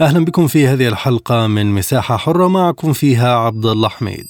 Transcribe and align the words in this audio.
أهلا 0.00 0.24
بكم 0.24 0.46
في 0.46 0.66
هذه 0.66 0.88
الحلقة 0.88 1.46
من 1.46 1.66
مساحة 1.66 2.16
حرة 2.16 2.48
معكم 2.48 2.92
فيها 2.92 3.34
عبد 3.36 3.66
الله 3.66 3.88
حميد. 3.88 4.26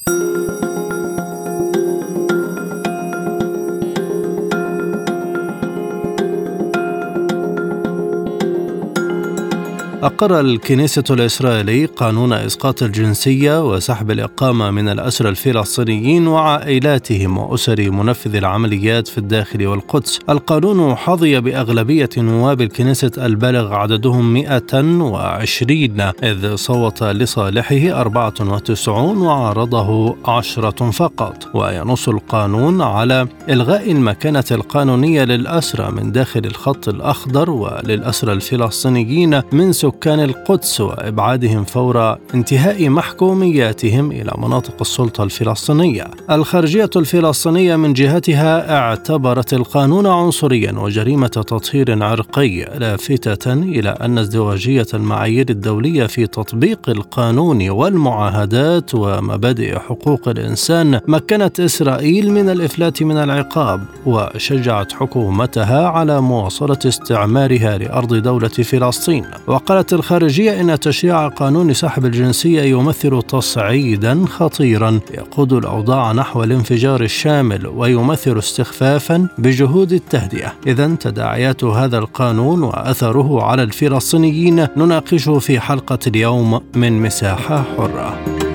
أقر 10.09 10.41
الكنيسة 10.41 11.05
الإسرائيلي 11.11 11.85
قانون 11.87 12.33
إسقاط 12.33 12.83
الجنسية 12.83 13.71
وسحب 13.71 14.11
الإقامة 14.11 14.71
من 14.71 14.89
الأسرى 14.89 15.29
الفلسطينيين 15.29 16.27
وعائلاتهم 16.27 17.39
وأسر 17.39 17.91
منفذ 17.91 18.35
العمليات 18.35 19.09
في 19.09 19.19
الداخل 19.19 19.67
والقدس. 19.67 20.19
القانون 20.29 20.95
حظي 20.95 21.41
بأغلبية 21.41 22.09
نواب 22.17 22.61
الكنيسة 22.61 23.11
البالغ 23.19 23.75
عددهم 23.75 24.33
120 24.33 26.01
إذ 26.23 26.55
صوت 26.55 27.03
لصالحه 27.03 28.01
94 28.01 29.19
وعارضه 29.19 30.17
عشرة 30.25 30.91
فقط. 30.91 31.49
وينص 31.55 32.09
القانون 32.09 32.83
على 32.83 33.29
إلغاء 33.49 33.93
المكانة 33.93 34.45
القانونية 34.51 35.25
للأسرى 35.25 35.91
من 35.91 36.13
داخل 36.13 36.45
الخط 36.45 36.89
الأخضر 36.89 37.51
وللأسرى 37.51 38.33
الفلسطينيين 38.33 39.43
من 39.53 39.73
سكان 39.73 39.98
القدس 40.07 40.81
وإبعادهم 40.81 41.65
فور 41.65 42.17
انتهاء 42.35 42.89
محكومياتهم 42.89 44.11
إلى 44.11 44.33
مناطق 44.39 44.75
السلطة 44.81 45.25
الفلسطينية. 45.25 46.05
الخارجية 46.31 46.91
الفلسطينية 46.97 47.77
من 47.77 47.93
جهتها 47.93 48.79
اعتبرت 48.79 49.55
القانون 49.55 50.07
عنصريا 50.07 50.73
وجريمة 50.73 51.27
تطهير 51.27 52.05
عرقي 52.05 52.65
لافتة 52.79 53.53
إلى 53.53 53.89
أن 53.89 54.19
ازدواجية 54.19 54.87
المعايير 54.95 55.47
الدولية 55.51 56.07
في 56.07 56.27
تطبيق 56.27 56.89
القانون 56.89 57.71
والمعاهدات 57.71 58.95
ومبادئ 58.95 59.79
حقوق 59.79 60.29
الإنسان 60.29 61.01
مكنت 61.09 61.61
إسرائيل 61.61 62.31
من 62.31 62.51
الإفلات 62.51 63.03
من 63.03 63.17
العقاب 63.17 63.85
وشجعت 64.07 64.93
حكومتها 64.93 65.89
على 65.89 66.21
مواصلة 66.21 66.79
استعمارها 66.87 67.79
لأرض 67.79 68.15
دولة 68.15 68.49
فلسطين. 68.49 69.25
وقال 69.47 69.78
قالت 69.79 69.93
الخارجية 69.93 70.61
إن 70.61 70.81
تشريع 70.81 71.29
قانون 71.29 71.75
سحب 71.75 72.07
الجنسية 72.07 72.63
يمثل 72.63 73.23
تصعيدا 73.23 74.25
خطيرا. 74.27 75.01
يقود 75.15 75.53
الأوضاع 75.53 76.13
نحو 76.13 76.43
الانفجار 76.45 77.03
الشامل 77.03 77.67
ويمثل 77.67 78.39
استخفافا 78.39 79.29
بجهود 79.39 79.93
التهدئة. 79.93 80.53
إذا 80.67 80.95
تداعيات 81.01 81.65
هذا 81.65 81.99
القانون 81.99 82.63
وأثره 82.63 83.43
على 83.43 83.63
الفلسطينيين 83.63 84.67
نناقشه 84.77 85.39
في 85.39 85.61
حلقة 85.61 85.99
اليوم 86.07 86.61
من 86.75 87.03
مساحة 87.03 87.65
حرة. 87.77 88.48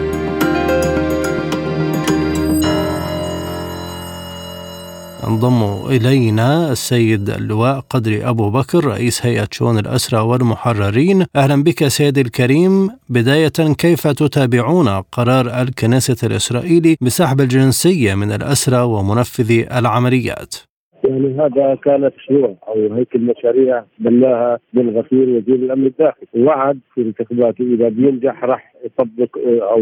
انضم 5.33 5.61
إلينا 5.95 6.71
السيد 6.71 7.29
اللواء 7.29 7.79
قدري 7.89 8.29
أبو 8.29 8.49
بكر 8.49 8.85
رئيس 8.85 9.25
هيئة 9.25 9.47
شؤون 9.51 9.77
الأسرى 9.79 10.19
والمحررين. 10.19 11.25
أهلا 11.35 11.63
بك 11.63 11.87
سيدي 11.87 12.21
الكريم. 12.21 12.89
بداية 13.09 13.57
كيف 13.83 14.07
تتابعون 14.07 14.87
قرار 14.87 15.45
الكنيسة 15.61 16.27
الإسرائيلي 16.27 16.95
بسحب 17.01 17.41
الجنسية 17.41 18.15
من 18.15 18.31
الأسرى 18.31 18.81
ومنفذي 18.81 19.67
العمليات؟ 19.79 20.55
يعني 21.03 21.27
هذا 21.39 21.75
كان 21.83 22.11
مشروع 22.17 22.55
أو 22.67 22.93
هيكل 22.93 23.19
مشاريع 23.19 23.83
بناها 23.99 24.59
بالغفير 24.73 25.29
وزير 25.29 25.55
الأمن 25.55 25.85
الداخلي. 25.85 26.27
وعد 26.35 26.79
في 26.95 27.01
انتخاباته 27.01 27.63
إذا 27.73 27.89
بينجح 27.89 28.43
راح 28.43 28.73
يطبق 28.85 29.37
أو 29.71 29.81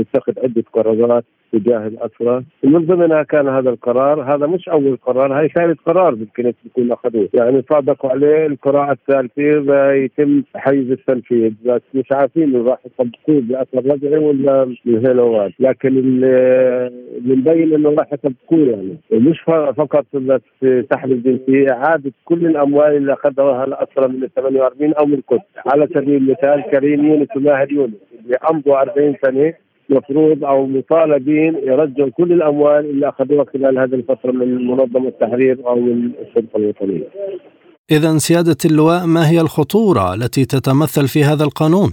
يتخذ 0.00 0.32
عدة 0.44 0.64
قرارات 0.74 1.24
تجاه 1.52 1.86
الاسرى 1.86 2.44
من 2.64 2.86
ضمنها 2.86 3.22
كان 3.22 3.48
هذا 3.48 3.70
القرار. 3.70 4.34
هذا 4.34 4.46
مش 4.46 4.68
أول 4.68 4.96
قرار 5.06 5.38
هاي 5.40 5.48
ثالث 5.48 5.78
قرار 5.86 6.12
يمكن 6.12 6.52
يكون 6.66 6.92
أخذوه. 6.92 7.28
يعني 7.34 7.64
صادقوا 7.70 8.10
عليه 8.10 8.46
القراءة 8.46 8.92
الثالثة 8.92 9.92
يتم 9.92 10.42
حيز 10.54 10.90
التنفيذ. 10.90 11.52
بس 11.64 11.80
مش 11.94 12.12
عارفين 12.12 12.66
راح 12.66 12.78
يطبقوه 12.86 13.40
باثر 13.40 13.92
رجعي 13.92 14.18
ولا 14.18 14.74
هنا 14.86 15.50
لكن 15.60 15.88
اللي 15.88 16.90
مبين 17.24 17.74
إنه 17.74 17.90
راح 17.90 18.12
يطبقوه 18.12 18.68
يعني. 18.68 18.96
ومش 19.10 19.40
فقط 19.76 20.06
بس 20.14 20.40
سحب 20.92 21.12
الجنسيه 21.12 21.72
إعادة 21.72 22.12
كل 22.24 22.46
الأموال 22.46 22.96
اللي 22.96 23.12
اخذها 23.12 23.64
الاسرى 23.64 24.08
من 24.08 24.22
ال 24.24 24.34
48 24.34 24.94
أو 24.94 25.06
من 25.06 25.14
القدس 25.14 25.42
على 25.66 25.86
سبيل 25.94 26.16
المثال 26.16 26.62
كريم 26.70 27.04
يونس 27.04 27.28
وماهر 27.36 27.72
يونس 27.72 27.94
اللي 28.24 28.36
امضوا 28.50 28.80
40 28.82 29.14
سنة 29.24 29.54
مفروض 29.90 30.44
أو 30.44 30.66
مطالبين 30.66 31.54
يرجعوا 31.62 32.10
كل 32.10 32.32
الأموال 32.32 32.90
اللي 32.90 33.08
أخذوها 33.08 33.44
خلال 33.52 33.78
هذه 33.78 33.94
الفترة 33.94 34.32
من 34.32 34.66
منظمة 34.66 35.08
التحرير 35.08 35.66
أو 35.66 35.76
من 35.76 36.10
السلطه 36.20 36.56
الوطنية. 36.56 37.08
اذا 37.90 38.18
سيادة 38.18 38.56
اللواء 38.64 39.06
ما 39.06 39.30
هي 39.30 39.40
الخطورة 39.40 40.14
التي 40.14 40.44
تتمثل 40.44 41.08
في 41.08 41.24
هذا 41.24 41.44
القانون؟ 41.44 41.90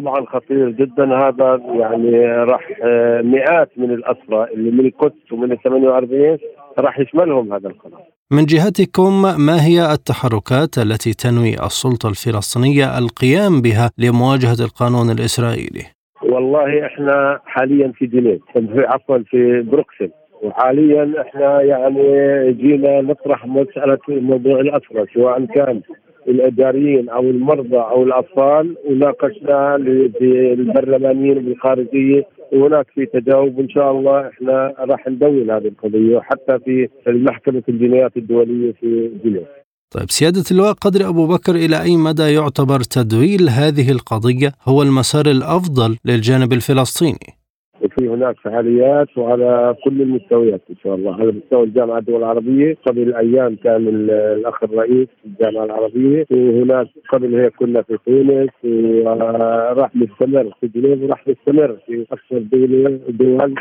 طبعا 0.00 0.26
خطير 0.26 0.70
جدا 0.70 1.04
هذا 1.04 1.60
يعني 1.80 2.26
راح 2.26 2.70
آه، 2.84 3.22
مئات 3.22 3.70
من 3.76 3.90
الأسرى 3.90 4.54
اللي 4.54 4.70
من 4.70 4.86
القدس 4.86 5.32
ومن 5.32 5.52
ال 5.52 5.62
48 5.62 6.38
راح 6.78 7.00
يشملهم 7.00 7.52
هذا 7.52 7.68
القرار. 7.68 8.02
من 8.32 8.44
جهتكم 8.44 9.22
ما 9.22 9.66
هي 9.66 9.92
التحركات 9.92 10.78
التي 10.78 11.12
تنوي 11.12 11.54
السلطة 11.66 12.08
الفلسطينية 12.08 12.98
القيام 12.98 13.60
بها 13.60 13.90
لمواجهة 13.98 14.64
القانون 14.64 15.10
الإسرائيلي؟ 15.10 15.95
والله 16.36 16.86
إحنا 16.86 17.40
حاليا 17.44 17.92
في 17.98 18.06
جنيف 18.06 18.40
عفوا 18.76 19.18
في 19.18 19.62
بروكسل 19.62 20.10
وحاليا 20.42 21.12
إحنا 21.20 21.62
يعني 21.62 22.02
جينا 22.52 23.00
نطرح 23.00 23.46
مسألة 23.46 23.98
موضوع 24.08 24.60
الاسرى 24.60 25.06
سواء 25.14 25.44
كان 25.44 25.80
الإداريين 26.28 27.08
أو 27.08 27.20
المرضى 27.22 27.76
أو 27.76 28.02
الأطفال 28.02 28.76
وناقشنا 28.90 29.76
بالبرلمانيين 30.20 31.38
بالخارجيه 31.38 32.24
وهناك 32.52 32.86
في 32.94 33.06
تجاوب 33.06 33.58
وان 33.58 33.68
شاء 33.68 33.90
الله 33.92 34.28
إحنا 34.28 34.74
راح 34.78 35.08
ندون 35.08 35.50
هذه 35.50 35.68
القضية 35.68 36.20
حتى 36.20 36.58
في 36.58 36.88
المحكمة 37.06 37.62
الجنايات 37.68 38.16
الدولية 38.16 38.72
في 38.72 39.10
جنيف. 39.24 39.65
طيب 39.90 40.10
سيادة 40.10 40.44
اللواء 40.50 40.72
قدر 40.72 41.08
أبو 41.08 41.26
بكر 41.26 41.56
إلى 41.56 41.82
أي 41.82 41.96
مدى 41.96 42.22
يعتبر 42.22 42.82
تدويل 42.82 43.48
هذه 43.48 43.90
القضية 43.90 44.54
هو 44.64 44.82
المسار 44.82 45.30
الأفضل 45.30 45.98
للجانب 46.04 46.52
الفلسطيني؟ 46.52 47.38
وفي 47.82 48.08
هناك 48.08 48.36
فعاليات 48.40 49.18
وعلى 49.18 49.74
كل 49.84 50.02
المستويات 50.02 50.60
إن 50.70 50.76
شاء 50.84 50.94
الله 50.94 51.14
على 51.14 51.32
مستوى 51.32 51.62
الجامعة 51.64 51.98
الدول 51.98 52.18
العربية 52.18 52.76
قبل 52.86 53.14
أيام 53.14 53.56
كان 53.64 53.88
الأخ 54.10 54.62
الرئيس 54.64 55.08
في 55.22 55.26
الجامعة 55.26 55.64
العربية 55.64 56.26
وهناك 56.30 56.86
قبل 57.12 57.34
هيك 57.34 57.52
كنا 57.56 57.82
في 57.82 57.98
تونس 58.06 58.50
وراح 58.64 59.96
نستمر 59.96 60.52
في 60.60 60.66
جنيف 60.68 61.02
وراح 61.02 61.28
نستمر 61.28 61.76
في 61.86 62.06
أكثر 62.12 62.38
دول 62.38 63.00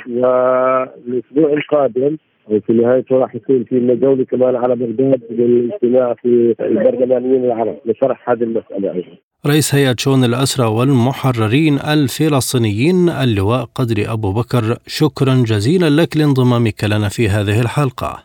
والأسبوع 0.07 1.53
القادم 1.53 2.18
وفي 2.51 2.73
نهايته 2.73 3.15
راح 3.18 3.35
يكون 3.35 3.63
في 3.63 3.95
جوله 3.95 4.25
كمان 4.25 4.56
على 4.56 4.75
بغداد 4.75 5.21
للاجتماع 5.29 6.13
في 6.13 6.56
البرلمانيين 6.59 7.45
العرب 7.45 7.75
لشرح 7.85 8.29
هذه 8.29 8.44
المسألة 8.44 8.91
أيضا. 8.94 9.07
رئيس 9.47 9.75
هيئة 9.75 9.95
شؤون 10.00 10.24
الأسرى 10.24 10.65
والمحررين 10.65 11.80
الفلسطينيين 11.80 13.09
اللواء 13.09 13.69
قدري 13.75 14.07
أبو 14.07 14.33
بكر 14.33 14.77
شكرا 14.88 15.36
جزيلا 15.36 15.89
لك 15.89 16.18
لانضمامك 16.18 16.83
لنا 16.83 17.09
في 17.09 17.30
هذه 17.30 17.59
الحلقة. 17.62 18.24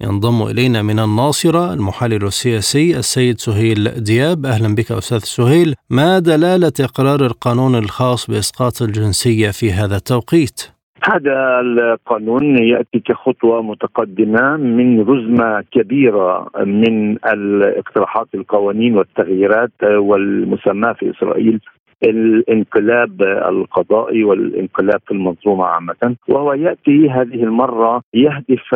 ينضم 0.00 0.42
إلينا 0.42 0.82
من 0.82 0.98
الناصرة 0.98 1.72
المحلل 1.72 2.26
السياسي 2.26 2.96
السيد 2.96 3.40
سهيل 3.40 4.04
دياب. 4.04 4.46
أهلا 4.46 4.74
بك 4.74 4.92
أستاذ 4.92 5.18
سهيل. 5.18 5.74
ما 5.90 6.18
دلالة 6.18 6.72
إقرار 6.80 7.26
القانون 7.26 7.74
الخاص 7.76 8.26
بإسقاط 8.26 8.82
الجنسية 8.82 9.50
في 9.50 9.72
هذا 9.72 9.96
التوقيت؟ 9.96 10.60
هذا 11.04 11.60
القانون 11.60 12.56
يأتي 12.56 13.00
كخطوة 13.00 13.62
متقدمة 13.62 14.56
من 14.56 15.00
رزمه 15.00 15.64
كبيرة 15.72 16.50
من 16.64 17.12
الاقتراحات 17.12 18.28
القوانين 18.34 18.96
والتغييرات 18.96 19.72
والمسماه 19.82 20.92
في 20.92 21.10
إسرائيل. 21.10 21.60
الانقلاب 22.04 23.22
القضائي 23.22 24.24
والانقلاب 24.24 25.00
في 25.06 25.12
المنظومة 25.12 25.64
عامة 25.64 26.16
وهو 26.28 26.52
يأتي 26.52 27.10
هذه 27.10 27.44
المرة 27.44 28.02
يهدف 28.14 28.74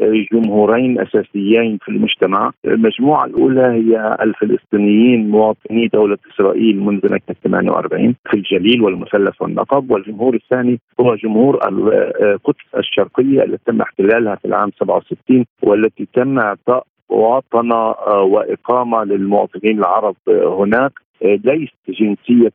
لجمهورين 0.00 1.00
أساسيين 1.00 1.78
في 1.82 1.88
المجتمع، 1.88 2.50
المجموعة 2.64 3.24
الأولى 3.24 3.62
هي 3.62 4.16
الفلسطينيين 4.22 5.30
مواطني 5.30 5.86
دولة 5.86 6.18
إسرائيل 6.34 6.80
منذ 6.80 7.12
نكبه 7.12 7.34
48 7.44 8.14
في 8.30 8.34
الجليل 8.34 8.82
والمثلث 8.82 9.42
والنقب، 9.42 9.90
والجمهور 9.90 10.34
الثاني 10.34 10.80
هو 11.00 11.14
جمهور 11.14 11.58
القدس 11.68 12.74
الشرقية 12.76 13.42
التي 13.42 13.62
تم 13.66 13.80
احتلالها 13.80 14.34
في 14.34 14.44
العام 14.44 14.70
67 14.80 15.44
والتي 15.62 16.08
تم 16.14 16.38
إعطاء 16.38 16.84
مواطنه 17.10 17.90
وإقامة 18.22 19.04
للمواطنين 19.04 19.78
العرب 19.78 20.16
هناك. 20.28 20.92
ليست 21.22 21.74
جنسية 21.88 22.52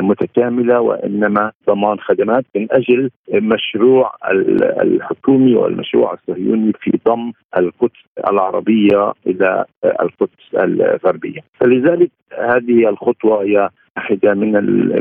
متكاملة 0.00 0.80
وإنما 0.80 1.52
ضمان 1.66 2.00
خدمات 2.00 2.44
من 2.56 2.66
أجل 2.70 3.10
مشروع 3.32 4.12
الحكومي 4.82 5.54
والمشروع 5.54 6.12
الصهيوني 6.12 6.72
في 6.80 6.98
ضم 7.08 7.32
القدس 7.56 8.00
العربية 8.30 9.12
إلى 9.26 9.64
القدس 9.84 10.54
الغربية. 10.54 11.40
فلذلك 11.60 12.10
هذه 12.38 12.88
الخطوة 12.88 13.42
هي 13.42 13.68
واحدة 13.96 14.34
من 14.34 14.52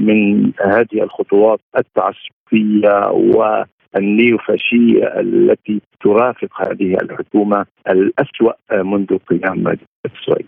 من 0.06 0.52
هذه 0.62 1.04
الخطوات 1.04 1.60
التعسفية 1.78 3.12
و 3.12 3.64
النيوفاشية 3.98 5.20
التي 5.20 5.82
ترافق 6.02 6.62
هذه 6.62 6.94
الحكومة 7.02 7.66
الأسوأ 7.90 8.54
منذ 8.84 9.18
قيام 9.18 9.78
إسرائيل. 10.06 10.48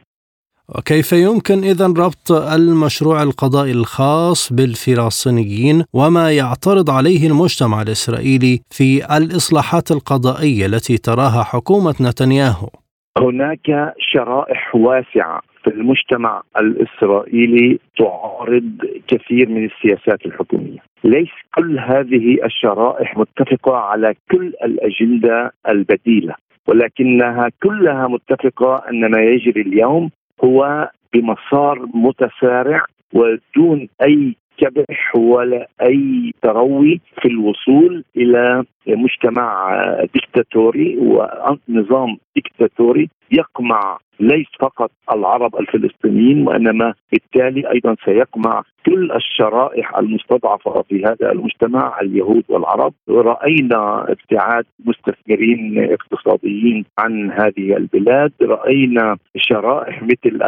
وكيف 0.77 1.13
يمكن 1.13 1.57
إذا 1.63 1.86
ربط 1.86 2.31
المشروع 2.31 3.24
القضائي 3.24 3.71
الخاص 3.71 4.54
بالفلسطينيين 4.54 5.83
وما 5.94 6.31
يعترض 6.31 6.89
عليه 6.89 7.27
المجتمع 7.27 7.81
الإسرائيلي 7.81 8.60
في 8.77 9.18
الإصلاحات 9.18 9.92
القضائية 9.92 10.66
التي 10.66 10.98
تراها 10.98 11.44
حكومة 11.44 11.95
نتنياهو؟ 12.01 12.69
هناك 13.18 13.94
شرائح 14.00 14.75
واسعة 14.75 15.42
في 15.63 15.69
المجتمع 15.69 16.42
الإسرائيلي 16.60 17.80
تعارض 17.98 18.71
كثير 19.07 19.50
من 19.50 19.66
السياسات 19.66 20.25
الحكومية 20.25 20.80
ليس 21.04 21.30
كل 21.56 21.80
هذه 21.80 22.45
الشرائح 22.45 23.18
متفقة 23.18 23.75
على 23.75 24.13
كل 24.31 24.54
الأجندة 24.63 25.51
البديلة 25.69 26.36
ولكنها 26.68 27.50
كلها 27.63 28.07
متفقة 28.07 28.83
أن 28.89 29.12
ما 29.12 29.21
يجري 29.21 29.62
اليوم 29.62 30.10
هو 30.44 30.90
بمسار 31.14 31.86
متسارع 31.94 32.86
ودون 33.14 33.88
أي 34.02 34.36
كبح 34.58 35.16
ولا 35.16 35.68
أي 35.82 36.34
تروي 36.42 37.02
في 37.22 37.28
الوصول 37.28 38.04
إلى 38.18 38.64
مجتمع 38.96 39.80
ديكتاتوري 40.14 40.98
ونظام 40.98 42.18
ديكتاتوري 42.36 43.10
يقمع 43.32 43.98
ليس 44.20 44.48
فقط 44.60 44.92
العرب 45.12 45.56
الفلسطينيين 45.56 46.48
وإنما 46.48 46.94
بالتالي 47.12 47.72
أيضا 47.72 47.96
سيقمع 48.06 48.64
كل 48.86 49.12
الشرائح 49.12 49.98
المستضعفة 49.98 50.82
في 50.82 51.06
هذا 51.06 51.32
المجتمع 51.32 52.00
اليهود 52.02 52.44
والعرب. 52.50 52.94
رأينا 53.10 54.06
ابتعاد 54.12 54.66
مستثمرين 54.86 55.90
اقتصاديين 55.94 56.86
عن 56.98 57.32
هذه 57.32 57.78
البلاد. 57.78 58.32
رأينا 58.42 59.18
شرائح 59.38 60.04
مثل 60.04 60.40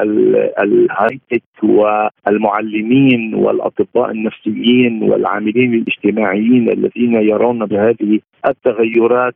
الهايتك 0.60 1.44
والمعلمين 1.64 3.36
والأطباء 3.36 4.12
النفسيين 4.12 5.04
والعاملين 5.04 5.74
الاجتماعيين 5.74 6.70
الذين 6.70 7.14
يرون 7.14 7.66
بهذه 7.66 8.20
التغيرات 8.46 9.36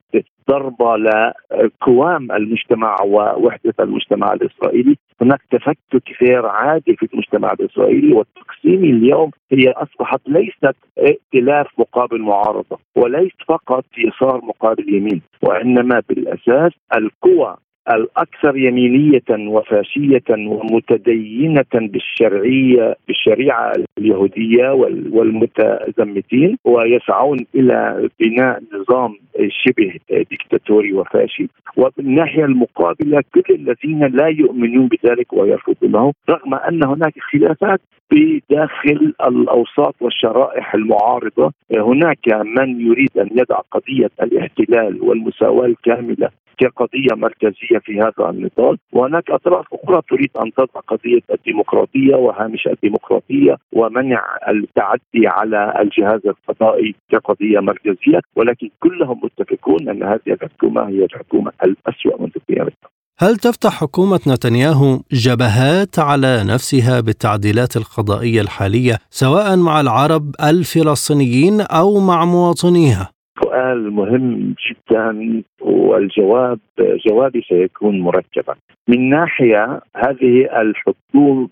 ضربة 0.50 0.95
لقوام 0.97 2.31
المجتمع 2.31 2.95
ووحدة 3.01 3.74
المجتمع 3.80 4.33
الإسرائيلي. 4.33 4.97
هناك 5.21 5.42
تفكك 5.51 6.21
غير 6.21 6.45
عادي 6.45 6.95
في 6.95 7.07
المجتمع 7.13 7.51
الإسرائيلي 7.51 8.13
والتقسيم 8.13 8.83
اليوم 8.83 9.31
هي 9.51 9.69
أصبحت 9.71 10.21
ليست 10.27 10.75
ائتلاف 10.97 11.68
مقابل 11.77 12.21
معارضة 12.21 12.80
وليس 12.95 13.31
فقط 13.47 13.86
يسار 13.97 14.42
مقابل 14.45 14.94
يمين 14.94 15.21
وإنما 15.42 16.01
بالأساس 16.09 16.71
القوى 16.95 17.57
الأكثر 17.93 18.57
يمينيه 18.57 19.21
وفاشية 19.29 20.23
ومتدينة 20.29 21.65
بالشرعيه 21.73 22.95
بالشريعة 23.07 23.73
اليهودية 23.97 24.69
والمتزمتين 25.11 26.57
ويسعون 26.65 27.37
إلى 27.55 28.09
بناء 28.19 28.61
نظام 28.73 29.15
شبه 29.49 29.93
ديكتاتوري 30.09 30.93
وفاشي. 30.93 31.47
وبالناحيه 31.77 32.45
المقابلة 32.45 33.23
كل 33.33 33.55
الذين 33.55 34.05
لا 34.05 34.27
يؤمنون 34.27 34.87
بذلك 34.87 35.33
ويرفضونه 35.33 36.13
رغم 36.29 36.53
أن 36.53 36.83
هناك 36.83 37.13
خلافات 37.31 37.81
بداخل 38.11 39.13
الأوساط 39.27 39.95
والشرائح 40.01 40.75
المعارضة 40.75 41.51
هناك 41.71 42.27
من 42.27 42.81
يريد 42.81 43.17
أن 43.17 43.29
يضع 43.31 43.59
قضية 43.71 44.09
الاحتلال 44.21 45.01
والمساواة 45.01 45.65
الكاملة 45.65 46.29
كقضيه 46.57 47.16
مركزية 47.16 47.78
في 47.84 48.00
هذا 48.00 48.30
النضال 48.30 48.78
وهناك 48.94 49.31
أطراف 49.31 49.66
أخرى 49.74 50.02
تريد 50.10 50.30
أن 50.40 50.54
تضع 50.54 50.80
قضية 50.88 51.22
الديمقراطية 51.34 52.16
وهامش 52.16 52.68
الديمقراطية 52.68 53.57
ومنع 53.74 54.24
التعدي 54.50 55.28
على 55.28 55.74
الجهاز 55.81 56.22
القضائي 56.25 56.96
كقضية 57.12 57.60
مركزية 57.60 58.19
ولكن 58.36 58.69
كلهم 58.80 59.22
متفقون 59.24 59.90
أن 59.90 60.04
هذه 60.04 60.19
الحكومة 60.28 60.90
هي 60.90 61.06
الحكومة 61.06 61.52
الأسوأ 61.63 62.22
منذ 62.22 62.31
قيامتها 62.50 62.90
هل 63.19 63.38
تفتح 63.38 63.72
حكومة 63.72 64.19
نتنياهو 64.28 65.00
جبهات 65.12 66.00
على 66.00 66.44
نفسها 66.44 67.00
بالتعديلات 67.00 67.78
القضائية 67.78 68.42
الحالية 68.42 68.98
سواء 69.10 69.57
مع 69.57 69.81
العرب 69.81 70.36
الفلسطينيين 70.44 71.62
أو 71.62 72.00
مع 72.00 72.25
مواطنيها؟ 72.25 73.14
سؤال 73.56 73.92
مهم 73.92 74.56
جدا 74.68 75.44
والجواب 75.62 76.60
جوابي 76.80 77.42
سيكون 77.42 78.00
مركبا 78.00 78.56
من 78.88 79.10
ناحية 79.10 79.81
هذه 79.96 80.62
الحكومة 80.62 81.50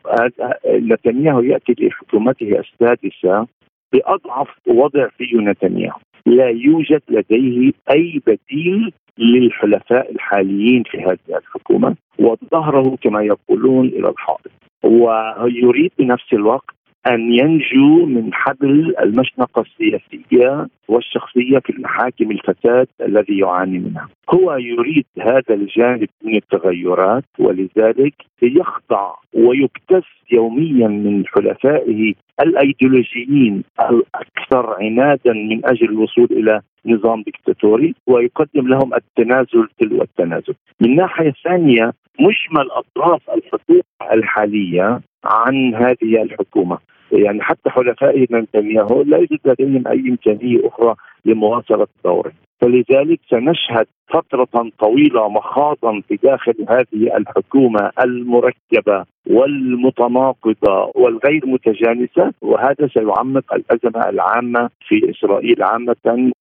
نتنياهو 0.67 1.41
يأتي 1.41 1.75
لحكومته 1.79 2.59
السادسة 2.59 3.47
بأضعف 3.93 4.47
وضع 4.67 5.07
فيه 5.07 5.37
نتنياهو. 5.37 5.99
لا 6.25 6.49
يوجد 6.49 7.01
لديه 7.09 7.71
أي 7.91 8.21
بديل 8.27 8.91
للحلفاء 9.17 10.11
الحاليين 10.11 10.83
في 10.83 10.97
هذه 11.01 11.37
الحكومة 11.37 11.95
وظهره 12.19 12.95
كما 13.03 13.23
يقولون 13.23 13.85
إلى 13.85 14.09
الحائط. 14.09 14.51
ويريد 14.83 15.91
بنفس 15.99 16.33
الوقت 16.33 16.75
أن 17.07 17.33
ينجو 17.33 18.05
من 18.05 18.33
حبل 18.33 18.95
المشنقة 18.99 19.61
السياسية 19.61 20.67
والشخصية 20.87 21.59
في 21.59 21.69
المحاكم 21.69 22.31
الفساد 22.31 22.87
الذي 23.01 23.37
يعاني 23.37 23.79
منها. 23.79 24.09
هو 24.33 24.55
يريد 24.55 25.05
هذا 25.19 25.53
الجانب 25.53 26.09
من 26.23 26.35
التغيرات 26.35 27.23
ولذلك 27.39 28.13
يخضع 28.41 29.13
ويكتس 29.33 30.07
يوميا 30.31 30.87
من 30.87 31.23
حلفائه 31.27 32.13
الأيديولوجيين 32.41 33.63
الأكثر 33.79 34.75
عنادا 34.79 35.33
من 35.33 35.65
أجل 35.65 35.89
الوصول 35.89 36.27
إلى 36.31 36.61
نظام 36.85 37.23
دكتاتوري 37.27 37.95
ويقدم 38.07 38.67
لهم 38.67 38.93
التنازل 38.93 39.67
تلو 39.79 40.01
التنازل. 40.01 40.53
من 40.81 40.95
ناحية 40.95 41.33
ثانية 41.43 41.93
مجمل 42.19 42.71
أطراف 42.71 43.29
الحكومة 43.29 43.83
الحالية 44.13 45.01
عن 45.25 45.75
هذه 45.75 46.21
الحكومة 46.21 46.77
يعني 47.13 47.41
حتى 47.41 47.69
حلفائه 47.69 48.27
نتنياهو 48.31 49.01
لا 49.01 49.17
يوجد 49.17 49.39
لديهم 49.45 49.87
أي 49.87 49.99
إمكانية 49.99 50.67
أخرى 50.67 50.95
لمواصلة 51.25 51.87
دوره 52.05 52.31
فلذلك 52.61 53.19
سنشهد 53.29 53.85
فترة 54.07 54.71
طويلة 54.79 55.29
مخاضا 55.29 56.01
في 56.07 56.19
داخل 56.23 56.65
هذه 56.69 57.17
الحكومة 57.17 57.91
المركبة 58.03 59.05
والمتناقضة 59.27 60.91
والغير 60.95 61.41
متجانسة 61.45 62.31
وهذا 62.41 62.89
سيعمق 62.93 63.53
الأزمة 63.53 64.09
العامة 64.09 64.69
في 64.87 65.11
إسرائيل 65.11 65.63
عامة 65.63 66.31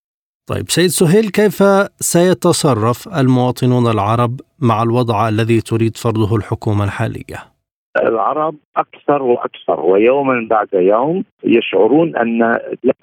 طيب 0.46 0.70
سيد 0.70 0.86
سهيل 0.86 1.28
كيف 1.28 1.62
سيتصرف 2.00 3.08
المواطنون 3.18 3.86
العرب 3.86 4.40
مع 4.60 4.82
الوضع 4.82 5.28
الذي 5.28 5.60
تريد 5.60 5.96
فرضه 5.96 6.36
الحكومة 6.36 6.84
الحالية؟ 6.84 7.51
العرب 7.96 8.54
أكثر 8.76 9.22
وأكثر 9.22 9.80
ويوما 9.80 10.46
بعد 10.50 10.68
يوم 10.72 11.24
يشعرون 11.44 12.16
أن 12.16 12.58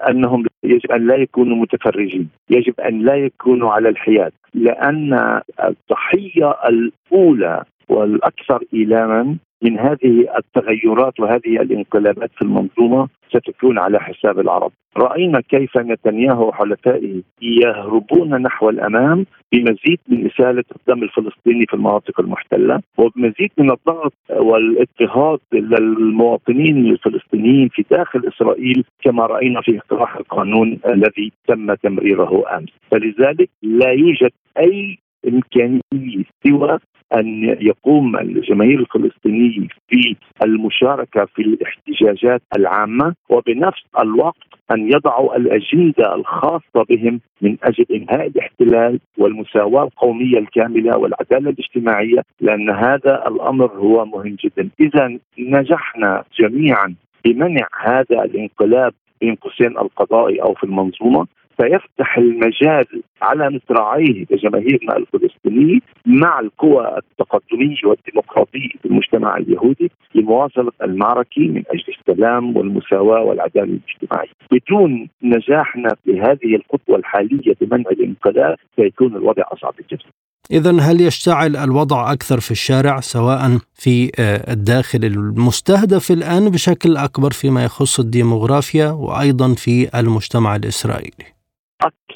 أنهم 0.08 0.44
يجب 0.62 0.92
أن 0.92 1.06
لا 1.06 1.16
يكونوا 1.16 1.56
متفرجين، 1.56 2.28
يجب 2.50 2.80
أن 2.80 2.98
لا 2.98 3.14
يكونوا 3.14 3.70
على 3.70 3.88
الحياد، 3.88 4.32
لأن 4.54 5.40
الضحية 5.64 6.50
الأولى 6.68 7.64
والأكثر 7.88 8.62
إيلاما 8.74 9.36
من 9.62 9.78
هذه 9.78 10.26
التغيرات 10.38 11.20
وهذه 11.20 11.60
الانقلابات 11.62 12.30
في 12.34 12.42
المنظومة 12.42 13.08
ستكون 13.30 13.78
على 13.78 14.00
حساب 14.00 14.38
العرب. 14.40 14.72
رأينا 14.96 15.40
كيف 15.40 15.78
نتنياهو 15.78 16.48
وحلفائه 16.48 17.22
يهربون 17.42 18.42
نحو 18.42 18.70
الأمام 18.70 19.26
بمزيد 19.52 19.98
من 20.08 20.26
إسالة 20.26 20.64
الدم 20.76 21.02
الفلسطيني 21.02 21.66
في 21.68 21.74
المناطق 21.74 22.20
المحتلة 22.20 22.80
وبمزيد 22.98 23.50
من 23.58 23.70
الضغط 23.70 24.12
والاضطهاد 24.30 25.38
للمواطنين 25.52 26.86
الفلسطينيين 26.86 27.68
في 27.68 27.84
داخل 27.90 28.28
إسرائيل 28.28 28.84
كما 29.02 29.26
رأينا 29.26 29.60
في 29.60 29.78
اقتراح 29.78 30.16
القانون 30.16 30.78
الذي 30.86 31.32
تم 31.48 31.74
تمريره 31.74 32.56
أمس، 32.56 32.68
فلذلك 32.90 33.48
لا 33.62 33.90
يوجد 33.90 34.30
أي 34.58 34.98
إمكانية 35.28 36.24
سوى 36.46 36.78
أن 37.14 37.56
يقوم 37.60 38.16
الجماهير 38.16 38.80
الفلسطينيه 38.80 39.68
في 39.88 40.16
المشاركة 40.44 41.24
في 41.24 41.42
الاحتجاجات 41.42 42.42
العامة 42.56 43.14
وبنفس 43.28 43.82
الوقت 44.02 44.50
أن 44.72 44.92
يضعوا 44.92 45.36
الأجندة 45.36 46.14
الخاصة 46.14 46.84
بهم 46.90 47.20
من 47.42 47.56
أجل 47.62 47.84
إنهاء 47.90 48.26
الاحتلال 48.26 49.00
والمساواة 49.18 49.84
القومية 49.84 50.38
الكاملة 50.38 50.98
والعدالة 50.98 51.50
الاجتماعية 51.50 52.22
لأن 52.40 52.70
هذا 52.70 53.24
الأمر 53.28 53.66
هو 53.66 54.04
مهم 54.04 54.36
جدا، 54.44 54.68
اذا 54.80 55.18
نجحنا 55.38 56.24
جميعا 56.40 56.94
بمنع 57.24 57.66
هذا 57.82 58.24
الانقلاب 58.24 58.92
بين 59.20 59.34
قوسين 59.34 59.78
القضائي 59.78 60.42
أو 60.42 60.54
في 60.54 60.64
المنظومة. 60.64 61.26
سيفتح 61.60 62.18
المجال 62.18 62.86
على 63.22 63.50
مصراعيه 63.50 64.24
لجماهيرنا 64.30 64.96
الفلسطينيه 64.96 65.78
مع 66.06 66.40
القوى 66.40 66.98
التقدمية 66.98 67.76
والديمقراطية 67.84 68.68
في 68.82 68.84
المجتمع 68.84 69.36
اليهودي 69.36 69.90
لمواصلة 70.14 70.72
المعركة 70.82 71.42
من 71.42 71.62
أجل 71.70 71.84
السلام 71.98 72.56
والمساواة 72.56 73.22
والعدالة 73.22 73.64
الاجتماعية. 73.64 74.30
بدون 74.52 75.08
نجاحنا 75.22 75.96
في 76.04 76.20
هذه 76.20 76.56
الخطوه 76.56 76.96
الحالية 76.96 77.54
بمنع 77.60 77.90
الانقلاب 77.90 78.56
سيكون 78.76 79.16
الوضع 79.16 79.42
أصعب 79.52 79.74
جدا. 79.90 80.04
إذا 80.50 80.80
هل 80.80 81.00
يشتعل 81.00 81.56
الوضع 81.56 82.12
أكثر 82.12 82.40
في 82.40 82.50
الشارع 82.50 83.00
سواء 83.00 83.58
في 83.74 84.10
آه، 84.18 84.52
الداخل 84.52 85.04
المستهدف 85.04 86.10
الآن 86.10 86.50
بشكل 86.50 86.96
أكبر 86.96 87.30
فيما 87.30 87.64
يخص 87.64 88.00
الديموغرافيا 88.00 88.90
وأيضا 88.90 89.54
في 89.54 90.00
المجتمع 90.00 90.56
الإسرائيلي؟ 90.56 91.39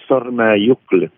أكثر 0.05 0.31
ما 0.31 0.55
يقلق 0.55 1.11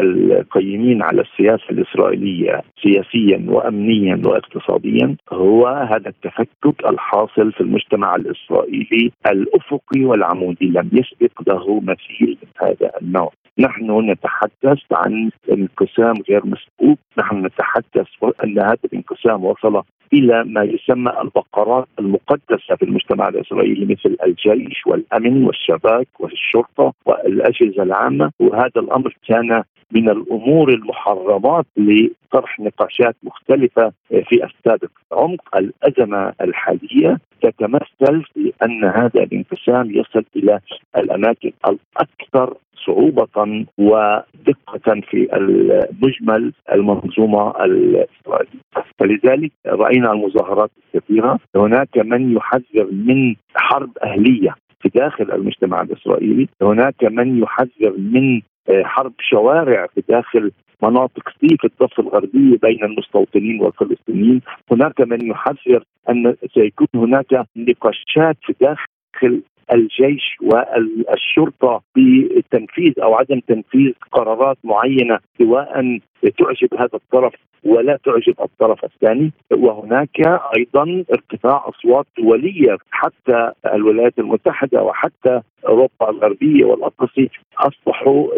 القيمين 0.00 1.02
على 1.02 1.20
السياسة 1.22 1.64
الإسرائيلية 1.70 2.62
سياسيا 2.82 3.44
وامنيا 3.48 4.22
واقتصاديا 4.24 5.16
هو 5.32 5.66
هذا 5.66 6.08
التفكك 6.08 6.86
الحاصل 6.86 7.52
في 7.52 7.60
المجتمع 7.60 8.16
الإسرائيلي 8.16 9.12
الأفقي 9.26 10.04
والعمودي 10.04 10.66
لم 10.66 10.90
يسبق 10.92 11.48
له 11.48 11.80
مثيل 11.80 12.38
من 12.42 12.68
هذا 12.68 12.90
النوع. 13.02 13.32
نحن 13.58 14.10
نتحدث 14.10 14.82
عن 14.92 15.30
انقسام 15.52 16.14
غير 16.28 16.42
مسبوق، 16.46 16.98
نحن 17.18 17.46
نتحدث 17.46 18.06
أن 18.44 18.58
هذا 18.58 18.78
الانقسام 18.84 19.44
وصل 19.44 19.82
إلى 20.12 20.44
ما 20.44 20.62
يسمى 20.62 21.12
البقرات 21.22 21.88
المقدسة 21.98 22.76
في 22.76 22.82
المجتمع 22.82 23.28
الإسرائيلي 23.28 23.84
مثل 23.84 24.16
الجيش 24.24 24.86
والأمن 24.86 25.44
والشباك 25.44 26.08
والشرطة 26.18 26.92
والأجهزة 27.06 27.82
العامة. 27.82 28.30
وهذا 28.40 28.80
الأمر 28.80 29.16
كان 29.28 29.62
من 29.92 30.08
الأمور 30.08 30.68
المحرمات 30.68 31.66
لطرح 31.76 32.60
نقاشات 32.60 33.16
مختلفة 33.22 33.92
في 34.08 34.44
السابق. 34.44 34.90
عمق 35.12 35.56
الأزمة 35.56 36.32
الحالية 36.40 37.18
تتمثل 37.42 38.22
في 38.34 38.52
ان 38.64 38.84
هذا 38.84 39.22
الانقسام 39.22 39.90
يصل 39.90 40.24
إلى 40.36 40.60
الأماكن 40.96 41.52
الأكثر 41.66 42.56
صعوبة 42.86 43.66
ودقة 43.78 45.00
في 45.10 45.28
المجمل 45.36 46.52
المنظومة 46.72 47.64
الإسرائيلية. 47.64 48.60
فلذلك 48.98 49.52
رأينا 49.66 50.12
المظاهرات 50.12 50.70
الكثيرة. 50.94 51.38
هناك 51.56 51.98
من 51.98 52.36
يحذر 52.36 52.88
من 52.92 53.34
حرب 53.56 53.90
أهلية 54.04 54.54
في 54.80 54.88
داخل 54.88 55.32
المجتمع 55.32 55.80
الإسرائيلي. 55.80 56.48
هناك 56.62 57.04
من 57.04 57.42
يحذر 57.42 57.94
من 57.98 58.40
حرب 58.84 59.12
شوارع 59.20 59.86
في 59.86 60.02
داخل 60.08 60.50
مناطق 60.82 61.28
سيف 61.40 61.64
الضفة 61.64 62.02
الغربية 62.02 62.58
بين 62.62 62.84
المستوطنين 62.84 63.60
والفلسطينيين، 63.60 64.40
هناك 64.70 65.00
من 65.00 65.26
يحذر 65.26 65.84
أن 66.10 66.34
سيكون 66.54 66.88
هناك 66.94 67.46
نقاشات 67.56 68.36
في 68.42 68.54
داخل 68.60 69.42
الجيش 69.72 70.36
والشرطة 70.42 71.82
بتنفيذ 71.96 73.00
أو 73.02 73.14
عدم 73.14 73.40
تنفيذ 73.40 73.92
قرارات 74.12 74.56
معينة 74.64 75.18
سواء 75.38 75.98
تعجب 76.38 76.74
هذا 76.74 76.94
الطرف 76.94 77.34
ولا 77.64 77.98
تعجب 78.04 78.34
الطرف 78.40 78.84
الثاني 78.84 79.32
وهناك 79.52 80.20
أيضا 80.56 81.04
ارتفاع 81.12 81.68
أصوات 81.68 82.06
دوليه 82.18 82.76
حتى 82.90 83.52
الولايات 83.74 84.18
المتحدة 84.18 84.82
وحتى 84.82 85.40
أوروبا 85.68 86.10
الغربية 86.10 86.64
والأطلسي 86.64 87.30
أصبحوا 87.58 88.28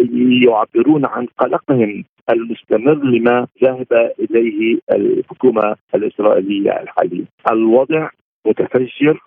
يعبرون 0.47 1.06
عن 1.06 1.26
قلقهم 1.38 2.04
المستمر 2.30 2.95
لما 2.95 3.47
ذهب 3.64 4.12
إليه 4.21 4.78
الحكومة 4.92 5.76
الإسرائيلية 5.95 6.71
الحالية. 6.83 7.25
الوضع 7.52 8.09
متفجر 8.47 9.21